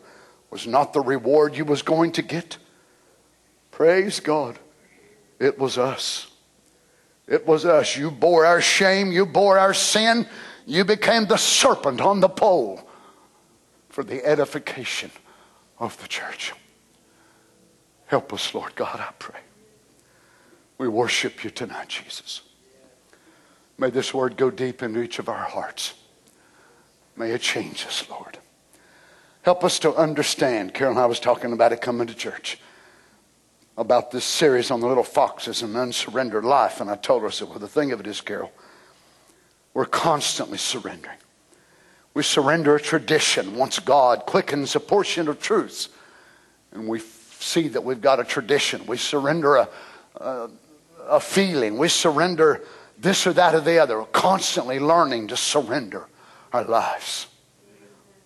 [0.50, 2.56] was not the reward you was going to get.
[3.70, 4.58] Praise God.
[5.38, 6.28] It was us.
[7.26, 7.96] It was us.
[7.96, 9.10] You bore our shame.
[9.10, 10.26] You bore our sin.
[10.64, 12.88] You became the serpent on the pole
[13.88, 15.10] for the edification
[15.78, 16.52] of the church.
[18.06, 19.40] Help us, Lord God, I pray.
[20.78, 22.42] We worship you tonight, Jesus.
[23.78, 25.94] May this word go deep into each of our hearts.
[27.16, 28.38] May it change us, Lord.
[29.42, 30.74] Help us to understand.
[30.74, 32.58] Carol and I was talking about it coming to church
[33.76, 37.30] about this series on the little foxes and unsurrendered life, and I told her, I
[37.30, 38.52] said, Well, the thing of it is, Carol,
[39.72, 41.18] we're constantly surrendering.
[42.14, 45.88] We surrender a tradition once God quickens a portion of truth,
[46.72, 48.86] and we see that we've got a tradition.
[48.86, 49.68] We surrender a,
[50.16, 50.50] a,
[51.08, 51.76] a feeling.
[51.76, 52.62] We surrender
[52.98, 53.98] this or that or the other.
[53.98, 56.06] We're constantly learning to surrender
[56.52, 57.26] our lives.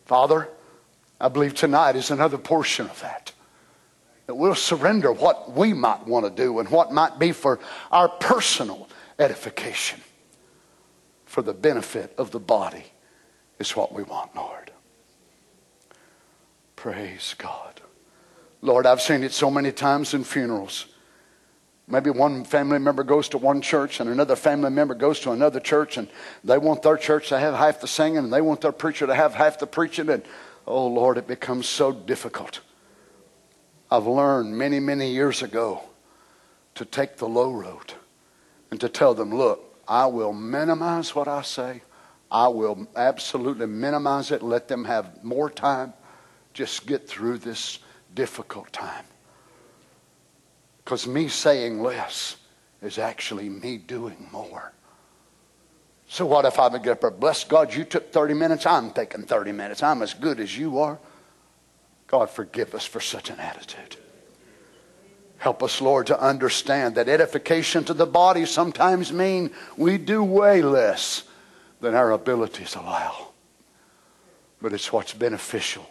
[0.04, 0.50] Father,
[1.18, 3.32] I believe tonight is another portion of that
[4.26, 7.58] that we'll surrender what we might want to do and what might be for
[7.90, 8.86] our personal
[9.18, 9.98] edification
[11.24, 12.84] for the benefit of the body
[13.58, 14.70] is what we want, Lord.
[16.76, 17.80] Praise God.
[18.62, 20.86] Lord, I've seen it so many times in funerals.
[21.86, 25.58] Maybe one family member goes to one church and another family member goes to another
[25.58, 26.08] church and
[26.44, 29.14] they want their church to have half the singing and they want their preacher to
[29.14, 30.22] have half the preaching and
[30.66, 32.60] oh Lord, it becomes so difficult.
[33.90, 35.82] I've learned many, many years ago
[36.74, 37.94] to take the low road
[38.70, 41.82] and to tell them, look, I will minimize what I say.
[42.30, 44.42] I will absolutely minimize it.
[44.42, 45.94] Let them have more time.
[46.52, 47.78] Just get through this
[48.14, 49.04] difficult time.
[50.84, 52.36] Because me saying less
[52.82, 54.72] is actually me doing more.
[56.08, 59.24] So what if I get up there, bless God, you took 30 minutes, I'm taking
[59.24, 59.82] 30 minutes.
[59.82, 60.98] I'm as good as you are.
[62.06, 63.96] God, forgive us for such an attitude.
[65.36, 70.62] Help us, Lord, to understand that edification to the body sometimes mean we do way
[70.62, 71.24] less
[71.80, 73.28] than our abilities allow.
[74.60, 75.88] But it's what's beneficial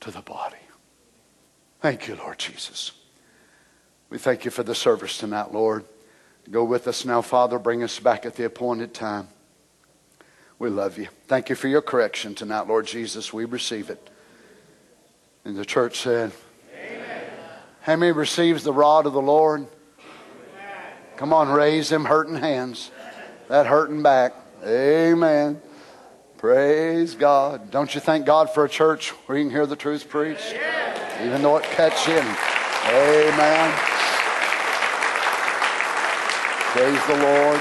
[0.00, 0.56] to the body.
[1.80, 2.92] Thank you, Lord Jesus.
[4.08, 5.84] We thank you for the service tonight, Lord.
[6.50, 7.58] Go with us now, Father.
[7.58, 9.28] Bring us back at the appointed time.
[10.58, 11.08] We love you.
[11.26, 13.32] Thank you for your correction tonight, Lord Jesus.
[13.32, 14.10] We receive it.
[15.44, 16.32] And the church said,
[16.72, 17.24] Amen.
[17.80, 19.66] How many receives the rod of the Lord?
[21.16, 22.90] Come on, raise them hurting hands.
[23.48, 24.34] That hurting back.
[24.64, 25.60] Amen.
[26.38, 27.70] Praise God.
[27.72, 30.54] Don't you thank God for a church where you can hear the truth preached?
[31.20, 32.24] Even though it cuts in.
[32.86, 33.72] Amen.
[36.72, 37.60] Praise the Lord.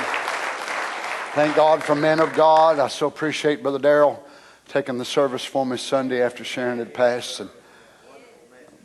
[1.34, 2.78] Thank God for men of God.
[2.78, 4.20] I so appreciate Brother Daryl
[4.68, 7.40] taking the service for me Sunday after Sharon had passed.
[7.40, 7.50] And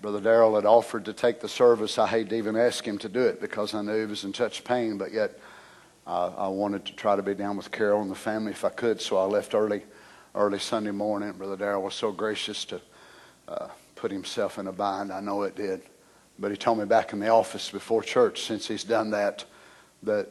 [0.01, 1.99] Brother Daryl had offered to take the service.
[1.99, 4.33] I hate to even ask him to do it because I knew he was in
[4.33, 5.39] such pain, but yet
[6.07, 8.69] uh, I wanted to try to be down with Carol and the family if I
[8.69, 9.83] could, so I left early,
[10.35, 11.33] early Sunday morning.
[11.33, 12.81] Brother Daryl was so gracious to
[13.49, 15.13] uh, put himself in a bind.
[15.13, 15.83] I know it did.
[16.39, 19.45] But he told me back in the office before church, since he's done that,
[20.03, 20.29] that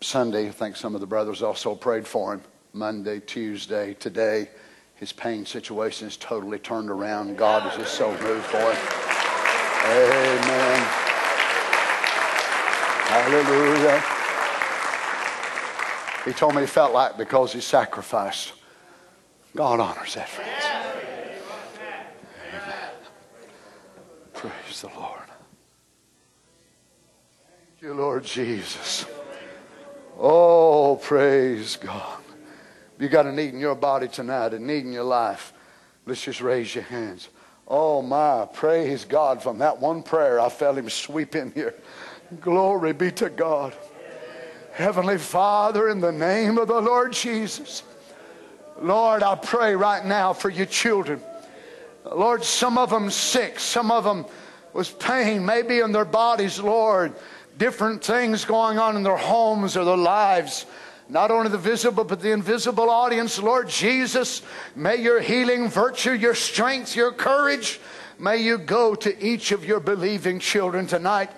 [0.00, 2.42] Sunday, I think some of the brothers also prayed for him.
[2.72, 4.48] Monday, Tuesday, today,
[4.94, 7.36] his pain situation is totally turned around.
[7.36, 8.76] God is just so moved for him.
[9.84, 11.09] Amen.
[13.10, 14.02] Hallelujah.
[16.24, 18.52] He told me he felt like because he sacrificed.
[19.56, 20.64] God honors that, friends.
[22.54, 22.90] Amen.
[24.32, 25.20] Praise the Lord
[27.80, 29.06] Thank you, Lord Jesus.
[30.18, 32.22] Oh, praise God.
[32.98, 35.52] You got a need in your body tonight, a need in your life.
[36.04, 37.28] Let's just raise your hands.
[37.66, 38.46] Oh, my.
[38.52, 39.42] Praise God.
[39.42, 41.74] From that one prayer, I felt Him sweep in here.
[42.40, 43.74] Glory be to God.
[44.72, 47.82] Heavenly Father, in the name of the Lord Jesus,
[48.80, 51.20] Lord, I pray right now for your children.
[52.04, 54.24] Lord, some of them sick, some of them
[54.72, 57.14] was pain, maybe in their bodies, Lord
[57.60, 60.64] different things going on in their homes or their lives.
[61.10, 63.38] Not only the visible, but the invisible audience.
[63.38, 64.40] Lord Jesus,
[64.74, 67.78] may your healing virtue, your strength, your courage,
[68.18, 71.30] may you go to each of your believing children tonight.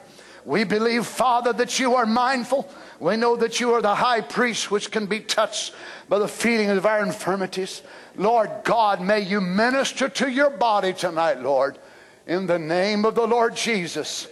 [0.44, 2.68] We believe, Father, that you are mindful.
[2.98, 5.74] We know that you are the high priest which can be touched
[6.08, 7.82] by the feeling of our infirmities.
[8.16, 11.78] Lord God, may you minister to your body tonight, Lord,
[12.26, 14.28] in the name of the Lord Jesus.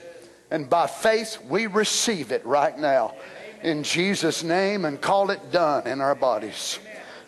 [0.51, 3.15] And by faith, we receive it right now
[3.63, 6.81] in Jesus' name and call it done in our bodies.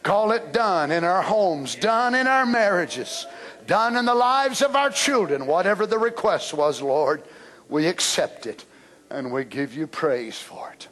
[0.02, 3.26] Call it done in our homes, done in our marriages,
[3.68, 5.46] done in the lives of our children.
[5.46, 7.22] Whatever the request was, Lord,
[7.68, 8.64] we accept it
[9.12, 10.88] and we give you praise for it.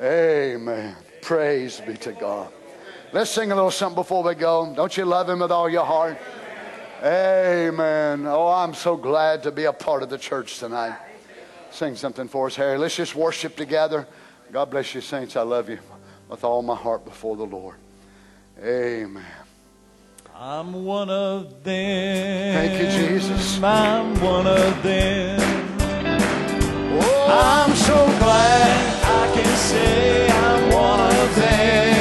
[0.00, 0.94] Amen.
[1.20, 2.52] Praise be to God.
[3.12, 4.72] Let's sing a little something before we go.
[4.74, 6.16] Don't you love Him with all your heart?
[7.02, 8.26] Amen.
[8.26, 10.96] Oh, I'm so glad to be a part of the church tonight.
[11.70, 12.78] Sing something for us, Harry.
[12.78, 14.06] Let's just worship together.
[14.52, 15.36] God bless you, saints.
[15.36, 15.78] I love you
[16.28, 17.76] with all my heart before the Lord.
[18.62, 19.24] Amen.
[20.36, 22.54] I'm one of them.
[22.54, 23.62] Thank you, Jesus.
[23.62, 25.73] I'm one of them.
[27.00, 31.93] I'm so glad I can say I'm one of them.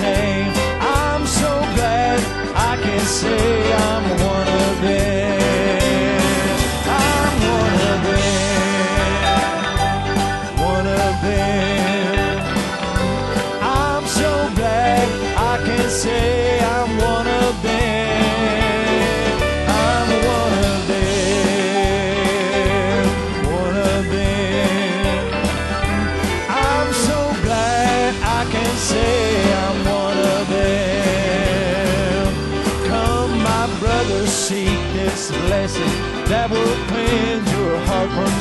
[0.00, 0.48] say
[0.80, 2.18] I'm so glad
[2.70, 4.04] I can say I'm
[4.34, 5.09] one of them.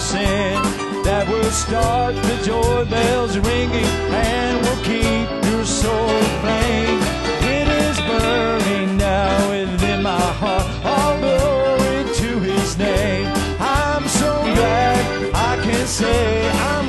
[0.10, 0.56] sin
[1.04, 7.00] that will start the joy bells ringing and will keep your soul playing.
[7.58, 13.28] It is burning now within my heart, all glory to His name.
[13.60, 15.00] I'm so glad
[15.36, 16.89] I can say I'm.